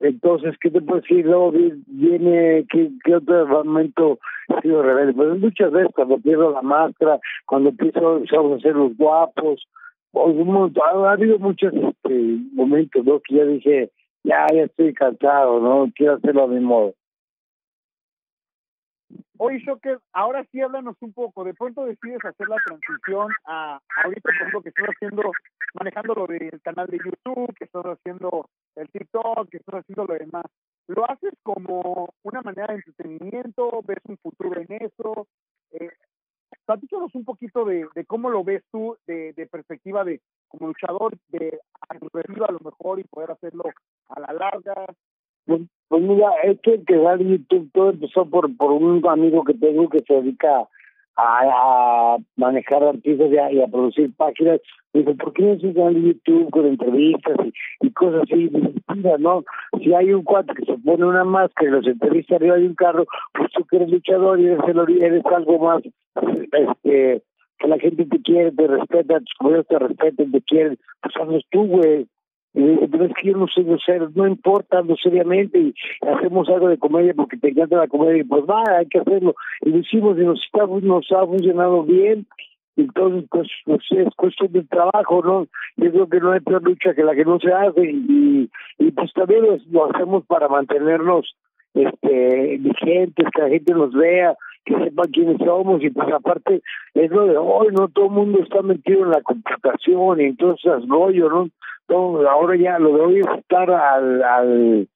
Entonces, 0.00 0.54
¿qué 0.60 0.70
te 0.70 0.80
puedo 0.80 1.00
decir? 1.00 1.24
Luego 1.24 1.52
viene, 1.52 2.66
¿qué, 2.70 2.90
qué 3.04 3.14
otro 3.14 3.46
momento 3.46 4.18
he 4.48 4.60
sido 4.62 4.82
rebelde? 4.82 5.14
Pues 5.14 5.38
muchas 5.38 5.72
veces 5.72 5.92
cuando 5.94 6.18
pierdo 6.18 6.50
la 6.50 6.62
máscara, 6.62 7.18
cuando 7.46 7.70
empiezo 7.70 8.16
a 8.16 8.60
ser 8.60 8.74
los 8.74 8.96
guapos, 8.96 9.66
ha, 10.14 11.12
habido 11.12 11.38
muchos 11.38 11.72
este, 11.72 12.38
momentos, 12.52 13.04
¿no? 13.04 13.20
Que 13.20 13.36
ya 13.36 13.44
dije, 13.44 13.90
ya, 14.24 14.46
ya 14.52 14.64
estoy 14.64 14.92
cansado, 14.94 15.60
¿no? 15.60 15.90
Quiero 15.94 16.14
hacerlo 16.14 16.44
a 16.44 16.48
mi 16.48 16.60
modo. 16.60 16.94
Oye, 19.38 19.58
Shocker, 19.58 19.98
ahora 20.12 20.44
sí 20.50 20.60
háblanos 20.60 20.96
un 21.00 21.12
poco. 21.12 21.44
De 21.44 21.54
pronto 21.54 21.84
decides 21.84 22.24
hacer 22.24 22.48
la 22.48 22.56
transición 22.64 23.28
a 23.46 23.80
ahorita, 24.04 24.22
por 24.22 24.34
ejemplo, 24.34 24.62
que 24.62 24.68
estás 24.70 24.86
haciendo, 24.86 25.32
manejando 25.74 26.14
lo 26.14 26.26
del 26.26 26.60
canal 26.62 26.86
de 26.86 26.98
YouTube, 26.98 27.54
que 27.56 27.64
estás 27.64 27.84
haciendo 27.84 28.48
el 28.76 28.88
TikTok, 28.90 29.48
que 29.50 29.58
estás 29.58 29.80
haciendo 29.80 30.06
lo 30.06 30.14
demás. 30.14 30.44
¿Lo 30.86 31.10
haces 31.10 31.34
como 31.42 32.08
una 32.22 32.42
manera 32.42 32.74
de 32.74 32.82
entretenimiento? 32.86 33.80
¿Ves 33.86 33.98
un 34.04 34.18
futuro 34.18 34.60
en 34.60 34.72
eso? 34.82 35.26
Eh, 35.72 35.90
platícanos 36.64 37.14
un 37.14 37.24
poquito 37.24 37.64
de, 37.64 37.86
de 37.94 38.04
cómo 38.04 38.30
lo 38.30 38.44
ves 38.44 38.62
tú 38.70 38.96
de, 39.06 39.32
de 39.32 39.46
perspectiva 39.46 40.04
de 40.04 40.20
como 40.48 40.68
luchador, 40.68 41.16
de 41.28 41.58
a 41.88 42.52
lo 42.52 42.60
mejor 42.60 43.00
y 43.00 43.04
poder 43.04 43.30
hacerlo 43.32 43.64
a 44.08 44.20
la 44.20 44.32
larga. 44.32 44.86
Pues, 45.46 45.62
pues 45.88 46.02
mira, 46.02 46.30
es 46.44 46.60
que 46.60 46.74
el 46.74 47.18
de 47.18 47.38
YouTube 47.38 47.70
todo 47.72 47.90
empezó 47.90 48.28
por, 48.28 48.54
por 48.56 48.72
un 48.72 49.06
amigo 49.06 49.44
que 49.44 49.54
tengo 49.54 49.88
que 49.88 50.00
se 50.00 50.14
dedica 50.14 50.66
a, 51.16 52.16
a 52.16 52.16
manejar 52.36 52.82
artistas 52.82 53.30
y 53.30 53.60
a, 53.60 53.66
producir 53.68 54.12
páginas. 54.16 54.60
Dice, 54.92 55.14
¿por 55.14 55.32
qué 55.32 55.42
no 55.42 55.52
haces 55.52 55.64
un 55.64 55.74
canal 55.74 55.94
de 55.94 56.02
YouTube 56.02 56.50
con 56.50 56.66
entrevistas 56.66 57.36
y, 57.44 57.86
y 57.86 57.90
cosas 57.92 58.22
así? 58.22 58.50
Mira, 58.94 59.18
no, 59.18 59.44
si 59.82 59.92
hay 59.92 60.12
un 60.12 60.22
cuate 60.22 60.54
que 60.54 60.64
se 60.64 60.78
pone 60.78 61.04
una 61.04 61.24
máscara 61.24 61.68
y 61.68 61.72
los 61.72 61.86
entrevista 61.86 62.36
arriba 62.36 62.56
de 62.56 62.66
un 62.66 62.74
carro, 62.74 63.04
pues 63.32 63.50
tú 63.52 63.64
que 63.64 63.76
eres 63.76 63.90
luchador 63.90 64.40
y 64.40 64.46
eres, 64.46 64.60
eres 65.00 65.26
algo 65.26 65.58
más, 65.58 65.82
este, 65.84 67.22
que 67.58 67.68
la 67.68 67.78
gente 67.78 68.06
te 68.06 68.22
quiere, 68.22 68.52
te 68.52 68.66
respeta, 68.66 69.20
tus 69.20 69.34
compañeros 69.38 69.66
te 69.68 69.78
respetan, 69.78 70.32
te 70.32 70.42
quieren, 70.42 70.78
pues 71.02 71.16
hazlo 71.16 71.38
tú, 71.50 71.66
güey 71.66 72.06
pero 72.54 73.04
es 73.06 73.12
que 73.14 73.28
yo 73.28 73.36
no 73.36 73.48
sé 73.48 73.64
ser, 73.84 74.08
no 74.14 74.26
importa, 74.28 74.80
no 74.82 74.94
seriamente, 74.96 75.58
y 75.58 75.74
hacemos 76.06 76.48
algo 76.48 76.68
de 76.68 76.78
comedia 76.78 77.12
porque 77.14 77.36
te 77.36 77.48
encanta 77.48 77.78
la 77.78 77.88
comedia, 77.88 78.20
y 78.20 78.24
pues 78.24 78.44
va, 78.44 78.62
hay 78.78 78.86
que 78.86 79.00
hacerlo. 79.00 79.34
Y 79.62 79.70
lo 79.70 79.78
hicimos 79.78 80.16
y 80.16 80.22
nos, 80.22 80.40
nos 80.82 81.12
ha 81.12 81.26
funcionado 81.26 81.82
bien, 81.82 82.26
entonces 82.76 83.24
pues, 83.28 83.48
pues 83.64 83.82
es 83.90 84.14
cuestión 84.14 84.52
de 84.52 84.62
trabajo, 84.64 85.22
¿no? 85.24 85.46
Yo 85.76 85.90
creo 85.90 86.08
que 86.08 86.20
no 86.20 86.32
hay 86.32 86.40
peor 86.40 86.62
lucha 86.62 86.94
que 86.94 87.02
la 87.02 87.14
que 87.14 87.24
no 87.24 87.40
se 87.40 87.52
hace, 87.52 87.90
y, 87.90 88.48
y 88.78 88.90
pues 88.92 89.12
también 89.14 89.42
lo 89.70 89.90
hacemos 89.90 90.24
para 90.26 90.48
mantenernos 90.48 91.34
este 91.74 92.58
vigentes, 92.60 93.26
que 93.34 93.42
la 93.42 93.48
gente 93.48 93.74
nos 93.74 93.92
vea, 93.92 94.36
que 94.64 94.76
sepan 94.76 95.10
quiénes 95.12 95.38
somos 95.38 95.82
y 95.82 95.90
pues 95.90 96.12
aparte 96.12 96.62
es 96.94 97.10
lo 97.10 97.26
de 97.26 97.36
hoy, 97.36 97.68
no 97.72 97.88
todo 97.88 98.06
el 98.06 98.12
mundo 98.12 98.38
está 98.42 98.62
metido 98.62 99.04
en 99.04 99.10
la 99.10 99.22
computación 99.22 100.20
y 100.20 100.24
entonces 100.24 100.88
rollo, 100.88 101.28
¿no? 101.28 101.48
no, 101.88 102.28
ahora 102.28 102.56
ya 102.56 102.78
lo 102.78 102.90
voy 102.92 103.20
a 103.26 103.34
estar 103.34 103.70
al, 103.70 104.22
al, 104.22 104.88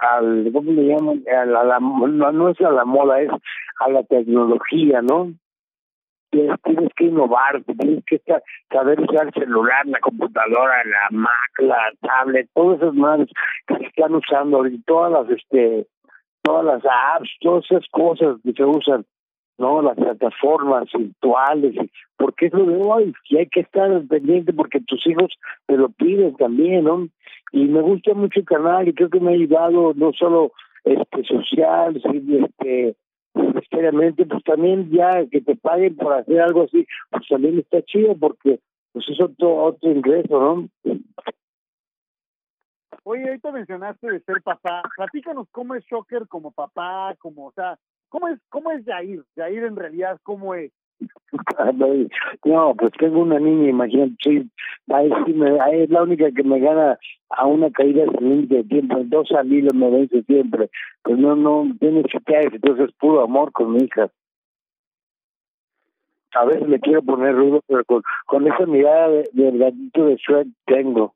al, 0.00 0.50
¿cómo 0.52 0.72
le 0.72 0.86
llaman? 0.86 1.22
A 1.28 1.44
la, 1.44 1.78
no, 1.80 2.48
es 2.48 2.60
a 2.60 2.70
la 2.70 2.84
moda, 2.84 3.20
es 3.20 3.30
a 3.80 3.90
la 3.90 4.02
tecnología, 4.04 5.02
¿no? 5.02 5.32
Tienes, 6.30 6.60
tienes 6.62 6.90
que 6.94 7.06
innovar, 7.06 7.60
tienes 7.64 8.04
que 8.04 8.16
estar, 8.16 8.40
saber 8.70 9.00
usar 9.00 9.26
el 9.26 9.32
celular, 9.32 9.84
la 9.86 9.98
computadora, 9.98 10.84
la 10.84 11.08
Mac, 11.10 11.50
la 11.58 11.90
tablet, 12.00 12.48
todas 12.54 12.78
esas 12.78 12.94
madres 12.94 13.28
que 13.66 13.76
se 13.78 13.86
están 13.86 14.14
usando 14.14 14.58
ahorita, 14.58 14.82
todas 14.86 15.12
las, 15.12 15.30
este, 15.36 15.88
todas 16.50 16.64
las 16.64 16.84
apps, 16.84 17.30
todas 17.40 17.64
esas 17.70 17.86
cosas 17.90 18.36
que 18.42 18.52
se 18.52 18.64
usan, 18.64 19.04
¿no? 19.58 19.82
Las 19.82 19.96
plataformas 19.96 20.88
virtuales, 20.92 21.76
porque 22.16 22.46
es 22.46 22.52
lo 22.52 22.64
de 22.66 22.76
hoy, 22.76 23.12
y 23.28 23.36
hay 23.36 23.46
que 23.46 23.60
estar 23.60 23.88
pendiente 24.08 24.52
porque 24.52 24.80
tus 24.80 25.06
hijos 25.06 25.32
te 25.66 25.76
lo 25.76 25.90
piden 25.90 26.34
también, 26.36 26.84
¿no? 26.84 27.06
Y 27.52 27.66
me 27.66 27.82
gusta 27.82 28.14
mucho 28.14 28.40
el 28.40 28.46
canal 28.46 28.88
y 28.88 28.94
creo 28.94 29.10
que 29.10 29.20
me 29.20 29.30
ha 29.30 29.34
ayudado 29.34 29.92
no 29.94 30.12
solo 30.12 30.52
este 30.84 31.22
social, 31.24 32.00
sino 32.02 32.46
este 32.46 32.96
necesariamente, 33.34 34.26
pues 34.26 34.42
también 34.42 34.90
ya 34.90 35.24
que 35.30 35.40
te 35.40 35.54
paguen 35.54 35.94
por 35.94 36.12
hacer 36.14 36.40
algo 36.40 36.62
así, 36.62 36.84
pues 37.10 37.28
también 37.28 37.60
está 37.60 37.80
chido 37.82 38.16
porque 38.18 38.58
pues 38.92 39.08
es 39.08 39.20
otro, 39.20 39.54
otro 39.66 39.92
ingreso, 39.92 40.40
¿no? 40.40 40.68
Oye, 43.10 43.26
ahorita 43.26 43.50
mencionaste 43.50 44.08
de 44.08 44.20
ser 44.20 44.40
papá. 44.40 44.82
Platícanos 44.96 45.48
cómo 45.50 45.74
es 45.74 45.84
Shocker 45.84 46.28
como 46.28 46.52
papá, 46.52 47.12
como, 47.18 47.46
o 47.46 47.52
sea, 47.52 47.76
¿cómo 48.08 48.28
es, 48.28 48.38
cómo 48.50 48.70
es 48.70 48.84
Jair? 48.84 49.24
Jair 49.34 49.64
en 49.64 49.74
realidad, 49.74 50.20
¿cómo 50.22 50.54
es? 50.54 50.70
No, 52.44 52.74
pues 52.76 52.92
tengo 53.00 53.22
una 53.22 53.40
niña, 53.40 53.70
imagínate, 53.70 54.46
ahí 54.90 55.10
es 55.80 55.90
la 55.90 56.04
única 56.04 56.30
que 56.30 56.44
me 56.44 56.60
gana 56.60 56.98
a 57.30 57.46
una 57.46 57.70
caída 57.72 58.04
sin 58.04 58.28
límite 58.28 58.56
de 58.56 58.64
tiempo, 58.64 59.00
dos 59.06 59.26
salidos 59.28 59.74
me 59.74 59.90
vence 59.90 60.22
siempre, 60.22 60.70
pues 61.02 61.18
no, 61.18 61.34
no, 61.34 61.66
tiene 61.80 62.00
años, 62.00 62.52
entonces 62.52 62.90
es 62.90 62.94
puro 62.94 63.24
amor 63.24 63.50
con 63.50 63.72
mi 63.72 63.84
hija. 63.84 64.08
A 66.34 66.44
veces 66.44 66.68
le 66.68 66.78
quiero 66.78 67.02
poner 67.02 67.34
rudo, 67.34 67.60
pero 67.66 67.82
con, 68.26 68.46
esa 68.46 68.66
mirada 68.66 69.08
de, 69.08 69.28
de 69.32 69.58
gatito 69.58 70.04
de 70.04 70.14
Shrek 70.16 70.46
tengo. 70.66 71.14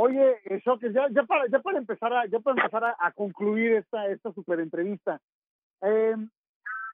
Oye, 0.00 0.38
eh, 0.44 0.60
Shocker, 0.64 0.92
ya, 0.92 1.08
ya 1.10 1.24
para, 1.24 1.48
ya 1.48 1.58
para 1.58 1.78
empezar 1.78 2.12
a, 2.12 2.24
ya 2.26 2.38
para 2.38 2.54
empezar 2.56 2.84
a, 2.84 2.96
a 3.00 3.10
concluir 3.10 3.72
esta, 3.72 4.06
esta 4.06 4.32
super 4.32 4.60
entrevista, 4.60 5.20
eh, 5.82 6.14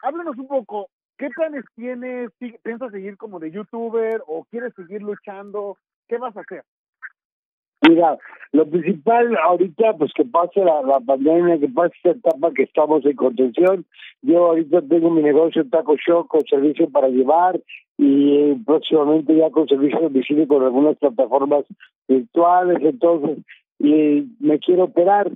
háblanos 0.00 0.38
un 0.38 0.48
poco, 0.48 0.88
¿qué 1.18 1.28
planes 1.28 1.66
tienes? 1.74 2.30
¿Sí- 2.38 2.56
¿Piensas 2.62 2.92
seguir 2.92 3.18
como 3.18 3.38
de 3.40 3.50
youtuber 3.50 4.22
o 4.26 4.44
quieres 4.46 4.72
seguir 4.74 5.02
luchando? 5.02 5.76
¿Qué 6.08 6.16
vas 6.16 6.34
a 6.34 6.40
hacer? 6.40 6.64
Mira, 7.88 8.18
lo 8.52 8.66
principal 8.68 9.36
ahorita, 9.36 9.94
pues 9.98 10.12
que 10.14 10.24
pase 10.24 10.64
la, 10.64 11.00
pandemia, 11.00 11.58
que 11.58 11.68
pase 11.68 11.94
esta 11.96 12.10
etapa 12.10 12.52
que 12.52 12.62
estamos 12.62 13.04
en 13.04 13.16
contención. 13.16 13.84
Yo 14.22 14.46
ahorita 14.46 14.80
tengo 14.82 15.10
mi 15.10 15.22
negocio 15.22 15.68
Taco 15.68 15.96
Show 15.96 16.26
con 16.28 16.40
servicio 16.46 16.88
para 16.88 17.08
llevar 17.08 17.60
y 17.98 18.54
próximamente 18.64 19.36
ya 19.36 19.50
con 19.50 19.68
servicio 19.68 19.98
de 19.98 20.04
domicilio 20.04 20.48
con 20.48 20.62
algunas 20.62 20.96
plataformas 20.98 21.64
virtuales, 22.08 22.78
entonces, 22.80 23.38
y 23.78 24.28
me 24.40 24.58
quiero 24.60 24.84
operar 24.84 25.30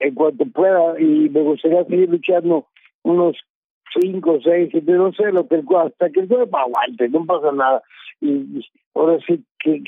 en 0.00 0.14
cuanto 0.14 0.44
pueda 0.46 1.00
y 1.00 1.28
me 1.28 1.42
gustaría 1.42 1.84
seguir 1.84 2.08
luchando 2.08 2.66
unos 3.02 3.36
cinco, 3.98 4.38
seis, 4.42 4.68
siete, 4.70 4.92
no 4.92 5.12
sé, 5.12 5.32
lo 5.32 5.46
que 5.46 5.56
el 5.56 5.64
cua- 5.64 5.86
hasta 5.86 6.10
que 6.10 6.20
el 6.20 6.28
cuerpo 6.28 6.58
aguante, 6.58 7.08
no 7.08 7.24
pasa 7.24 7.52
nada. 7.52 7.82
Y, 8.20 8.64
ahora 8.94 9.18
sí 9.26 9.44
que, 9.58 9.82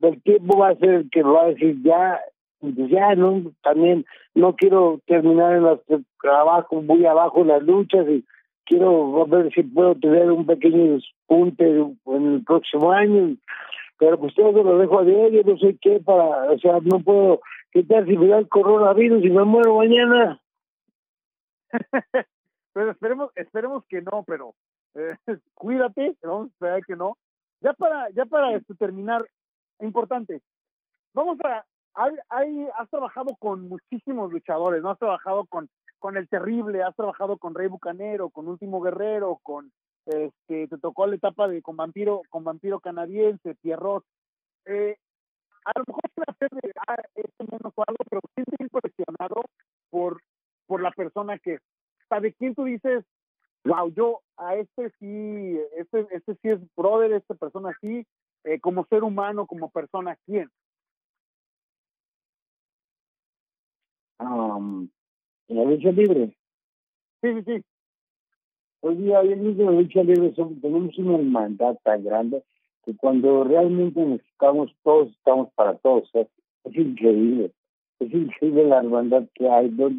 el 0.00 0.22
tiempo 0.22 0.58
va 0.58 0.70
a 0.70 0.76
ser 0.76 0.90
el 0.90 1.10
que 1.10 1.22
va 1.22 1.42
a 1.44 1.48
decir 1.48 1.76
ya, 1.82 2.20
pues 2.60 2.74
ya, 2.90 3.14
no, 3.14 3.52
también 3.62 4.04
no 4.34 4.54
quiero 4.56 5.00
terminar 5.06 5.56
en 5.56 5.62
los 5.62 5.80
abajo, 6.22 6.82
muy 6.82 7.04
abajo 7.06 7.42
en 7.42 7.48
las 7.48 7.62
luchas 7.62 8.06
y 8.08 8.24
quiero 8.64 9.26
ver 9.26 9.52
si 9.54 9.62
puedo 9.62 9.94
tener 9.94 10.30
un 10.30 10.46
pequeño 10.46 10.94
despunte 10.94 11.64
en 11.66 12.34
el 12.34 12.44
próximo 12.44 12.92
año. 12.92 13.36
Pero 13.98 14.18
pues 14.18 14.34
todo 14.34 14.52
se 14.52 14.62
lo 14.62 14.78
dejo 14.78 15.00
a 15.00 15.04
Dios, 15.04 15.32
yo 15.32 15.42
no 15.42 15.58
sé 15.58 15.76
qué 15.80 16.00
para, 16.00 16.52
o 16.52 16.58
sea, 16.58 16.78
no 16.82 17.00
puedo 17.00 17.40
quitar 17.72 18.06
si 18.06 18.16
me 18.16 18.28
da 18.28 18.38
el 18.38 18.48
coronavirus 18.48 19.24
y 19.24 19.30
me 19.30 19.44
muero 19.44 19.76
mañana. 19.76 20.40
Pero 22.72 22.90
esperemos, 22.90 23.30
esperemos 23.34 23.84
que 23.88 24.02
no, 24.02 24.24
pero 24.26 24.54
eh, 24.94 25.16
cuídate, 25.54 26.16
vamos 26.22 26.48
a 26.48 26.52
esperar 26.52 26.84
que 26.84 26.96
no. 26.96 27.16
Ya 27.60 27.72
para, 27.72 28.10
ya 28.10 28.24
para 28.26 28.54
este, 28.54 28.74
terminar, 28.74 29.26
importante, 29.80 30.40
vamos 31.12 31.38
a, 31.44 31.64
hay, 31.94 32.14
hay, 32.28 32.68
has 32.76 32.88
trabajado 32.88 33.34
con 33.38 33.68
muchísimos 33.68 34.30
luchadores, 34.32 34.82
¿no? 34.82 34.90
Has 34.90 34.98
trabajado 34.98 35.44
con, 35.46 35.68
con 35.98 36.16
El 36.16 36.28
Terrible, 36.28 36.82
has 36.82 36.94
trabajado 36.94 37.38
con 37.38 37.54
Rey 37.54 37.66
Bucanero, 37.66 38.30
con 38.30 38.46
Último 38.46 38.80
Guerrero, 38.80 39.40
con, 39.42 39.72
este, 40.06 40.68
te 40.68 40.78
tocó 40.78 41.06
la 41.06 41.16
etapa 41.16 41.48
de 41.48 41.60
con 41.60 41.76
Vampiro, 41.76 42.22
con 42.30 42.44
Vampiro 42.44 42.80
Canadiense, 42.80 43.54
Pierrot. 43.56 44.04
Eh, 44.64 44.96
a 45.64 45.72
lo 45.78 45.84
mejor 45.86 46.02
puede 46.14 46.26
hacer 46.28 46.48
de, 46.50 46.72
ah, 46.86 46.96
este 47.14 47.44
menos 47.44 47.72
o 47.74 47.84
algo, 47.86 48.04
pero 48.08 48.20
siempre 48.34 48.56
impresionado 48.60 49.42
por, 49.90 50.22
por 50.66 50.80
la 50.80 50.90
persona 50.92 51.38
que, 51.38 51.58
sea, 52.08 52.20
de 52.20 52.32
quién 52.32 52.54
tú 52.54 52.64
dices, 52.64 53.04
wow, 53.64 53.92
yo 53.94 54.20
a 54.36 54.56
este 54.56 54.90
sí, 54.98 55.58
este, 55.76 56.06
este 56.10 56.34
sí 56.36 56.48
es 56.48 56.60
brother, 56.76 57.12
esta 57.12 57.34
persona 57.34 57.76
sí, 57.80 58.06
eh, 58.44 58.60
como 58.60 58.86
ser 58.86 59.02
humano, 59.04 59.46
como 59.46 59.70
persona, 59.70 60.16
¿quién? 60.26 60.48
Um, 64.20 64.88
en 65.48 65.56
la 65.56 65.64
lucha 65.64 65.90
libre. 65.92 66.36
Sí, 67.22 67.34
sí, 67.34 67.42
sí. 67.44 67.64
Hoy 68.80 68.96
día, 68.96 69.20
hoy 69.20 69.32
en 69.32 69.58
la 69.64 69.70
lucha 69.72 70.02
libre 70.02 70.34
somos- 70.34 70.60
tenemos 70.60 70.96
una 70.98 71.16
hermandad 71.16 71.76
tan 71.82 72.04
grande 72.04 72.44
que 72.84 72.96
cuando 72.96 73.44
realmente 73.44 74.00
necesitamos, 74.00 74.74
todos 74.82 75.10
estamos 75.10 75.52
para 75.54 75.76
todos. 75.78 76.08
¿eh? 76.14 76.28
Es 76.64 76.76
increíble. 76.76 77.52
Es 77.98 78.12
increíble 78.12 78.64
la 78.64 78.78
hermandad 78.78 79.24
que 79.34 79.48
hay. 79.48 79.70
No, 79.70 79.90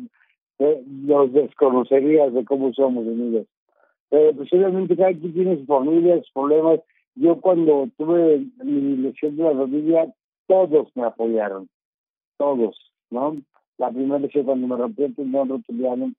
eh, 0.59 0.83
los 1.05 1.33
desconocerías 1.33 2.33
de 2.33 2.45
cómo 2.45 2.73
somos 2.73 3.05
unidos. 3.05 3.47
Pero 4.09 4.33
pues 4.33 4.51
obviamente 4.53 4.95
cada 4.95 5.13
quien 5.13 5.33
tiene 5.33 5.57
sus 5.57 5.67
familias, 5.67 6.19
sus 6.25 6.31
problemas. 6.31 6.79
Yo 7.15 7.39
cuando 7.41 7.89
tuve 7.97 8.45
mi 8.63 8.97
lesión 8.97 9.35
de 9.37 9.43
la 9.43 9.53
rodilla, 9.53 10.13
todos 10.47 10.87
me 10.95 11.03
apoyaron. 11.03 11.69
Todos, 12.37 12.77
¿no? 13.09 13.37
La 13.77 13.89
primera 13.89 14.17
vez 14.19 14.31
cuando 14.45 14.67
me 14.67 14.75
rompí 14.75 15.03
el 15.03 15.15
rotuliano, 15.15 16.11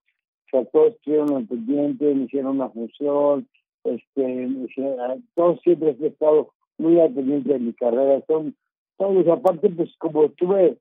todos 0.51 0.95
estuvieron 0.95 1.37
al 1.37 1.47
pendiente, 1.47 2.15
me 2.15 2.25
hicieron 2.25 2.57
una 2.57 2.69
función, 2.71 3.47
este, 3.85 4.49
hicieron- 4.49 5.25
todos 5.35 5.61
siempre 5.63 5.97
he 6.01 6.07
estado 6.07 6.51
muy 6.79 6.99
al 7.01 7.13
pendiente 7.13 7.53
de 7.53 7.59
mi 7.59 7.73
carrera, 7.73 8.23
son 8.27 8.55
todos, 8.97 9.27
aparte 9.29 9.69
pues 9.71 9.91
como 9.99 10.29
tuve, 10.31 10.77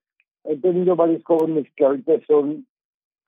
he 0.45 0.57
tenido 0.57 0.95
varios 0.95 1.23
jóvenes 1.23 1.67
que 1.75 1.85
ahorita 1.85 2.13
son 2.27 2.65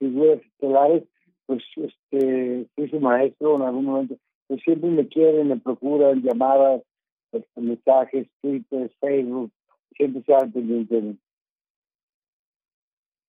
figuras 0.01 0.41
estelares, 0.41 1.03
pues 1.45 1.63
este, 1.75 2.67
fui 2.75 2.89
su 2.89 2.99
maestro 2.99 3.55
en 3.55 3.61
algún 3.61 3.85
momento, 3.85 4.15
pues 4.47 4.61
siempre 4.63 4.89
me 4.89 5.07
quieren, 5.07 5.49
me 5.49 5.57
procuran, 5.57 6.23
llamadas, 6.23 6.81
este, 7.31 7.61
mensajes, 7.61 8.27
Twitter, 8.41 8.91
Facebook, 8.99 9.51
siempre 9.95 10.21
están 10.21 10.41
al 10.41 10.51
pendiente. 10.51 11.15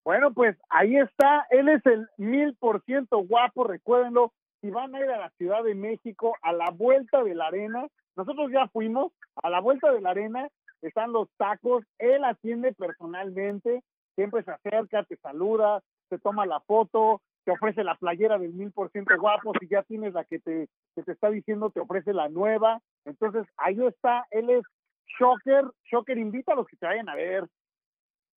Bueno, 0.03 0.33
pues 0.33 0.57
ahí 0.71 0.97
está, 0.97 1.47
él 1.51 1.69
es 1.69 1.85
el 1.85 2.09
mil 2.17 2.57
por 2.57 2.83
ciento 2.85 3.19
guapo, 3.19 3.65
recuérdenlo, 3.65 4.33
si 4.63 4.71
van 4.71 4.95
a 4.95 5.01
ir 5.01 5.11
a 5.11 5.19
la 5.19 5.31
Ciudad 5.37 5.63
de 5.63 5.75
México, 5.75 6.35
a 6.41 6.53
la 6.53 6.71
vuelta 6.71 7.23
de 7.23 7.35
la 7.35 7.49
arena, 7.49 7.87
nosotros 8.17 8.51
ya 8.51 8.67
fuimos, 8.69 9.13
a 9.43 9.51
la 9.51 9.61
vuelta 9.61 9.93
de 9.93 10.01
la 10.01 10.11
arena 10.11 10.49
están 10.81 11.13
los 11.13 11.29
tacos, 11.37 11.85
él 11.99 12.25
atiende 12.25 12.73
personalmente, 12.73 13.83
siempre 14.15 14.43
se 14.43 14.51
acerca, 14.51 15.05
te 15.05 15.17
saluda, 15.17 15.83
te 16.13 16.19
toma 16.19 16.45
la 16.45 16.61
foto, 16.61 17.23
te 17.47 17.53
ofrece 17.53 17.83
la 17.83 17.95
playera 17.95 18.37
del 18.37 18.53
mil 18.53 18.71
por 18.71 18.91
ciento 18.91 19.19
guapo, 19.19 19.55
si 19.59 19.67
ya 19.67 19.83
tienes 19.83 20.13
la 20.13 20.25
que 20.25 20.39
te, 20.39 20.69
que 20.95 21.03
te 21.03 21.13
está 21.13 21.31
diciendo, 21.31 21.71
te 21.71 21.81
ofrece 21.81 22.13
la 22.13 22.29
nueva, 22.29 22.81
entonces 23.07 23.47
ahí 23.57 23.79
está, 23.87 24.27
él 24.31 24.51
es 24.51 24.63
Shocker, 25.19 25.65
Shocker 25.91 26.19
invita 26.19 26.53
a 26.53 26.57
los 26.57 26.67
que 26.67 26.77
te 26.77 26.85
vayan 26.85 27.09
a 27.09 27.15
ver, 27.15 27.45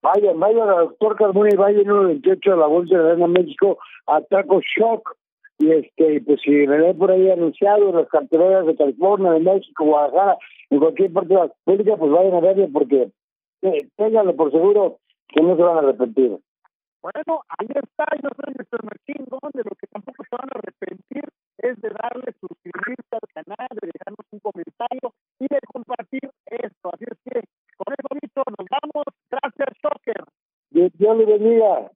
Vayan, 0.02 0.40
vayan 0.40 0.70
al 0.70 0.86
doctor 0.90 1.16
Carmona 1.18 1.50
y 1.52 1.58
vayan 1.58 1.90
el 1.90 2.06
28 2.06 2.52
de 2.52 2.58
la 2.58 2.68
Bolsa 2.68 2.96
de 2.96 3.10
Arena 3.10 3.28
México 3.28 3.80
a 4.06 4.22
Taco 4.22 4.62
Shock. 4.62 5.18
Y 5.58 5.72
este, 5.72 6.22
pues 6.22 6.42
si 6.42 6.52
me 6.52 6.78
ven 6.78 6.96
por 6.96 7.10
ahí 7.10 7.32
anunciado 7.32 7.90
en 7.90 7.96
las 7.96 8.08
carteleras 8.10 8.68
de 8.68 8.76
California, 8.76 9.32
de 9.32 9.40
México, 9.40 9.84
Guadalajara, 9.84 10.38
en 10.70 10.80
cualquier 10.80 11.12
parte 11.12 11.30
de 11.30 11.36
la 11.36 11.48
República, 11.48 11.98
pues 11.98 12.12
vayan 12.12 12.36
a 12.36 12.40
verlo 12.40 12.70
porque 12.72 13.10
eh, 13.64 13.88
ténganlo 13.96 14.36
por 14.36 14.52
seguro 14.52 15.00
que 15.30 15.42
no 15.42 15.56
se 15.56 15.64
van 15.64 15.78
a 15.78 15.80
arrepentir. 15.80 16.38
Bueno, 17.02 17.42
ahí 17.50 17.68
está, 17.70 18.06
yo 18.22 18.30
soy 18.36 18.54
Mr. 18.56 18.84
McKingon, 18.84 19.52
de 19.54 19.64
lo 19.64 19.76
que 19.80 19.88
tampoco 19.88 20.24
se 20.24 20.36
van 20.36 20.50
a 20.50 20.58
arrepentir 20.58 21.24
es 21.58 21.82
de 21.82 21.90
darle 21.90 22.34
suscribirse 22.40 23.12
al 23.12 23.46
canal, 23.46 23.68
de 23.82 23.90
dejarnos 23.94 24.26
un 24.32 24.40
comentario 24.40 25.14
y 25.40 25.48
de 25.48 25.60
compartir 25.72 26.30
esto. 26.46 26.90
Así 26.94 27.06
es 27.06 27.18
que, 27.26 27.42
con 27.78 27.94
eso, 27.94 28.08
Víctor, 28.22 28.46
nos 28.58 28.68
vamos. 28.70 29.06
Gracias, 29.30 29.70
Shocker. 29.82 30.24
Dios, 30.72 30.92
Dios 30.98 31.18
le 31.18 31.26
bendiga. 31.26 31.92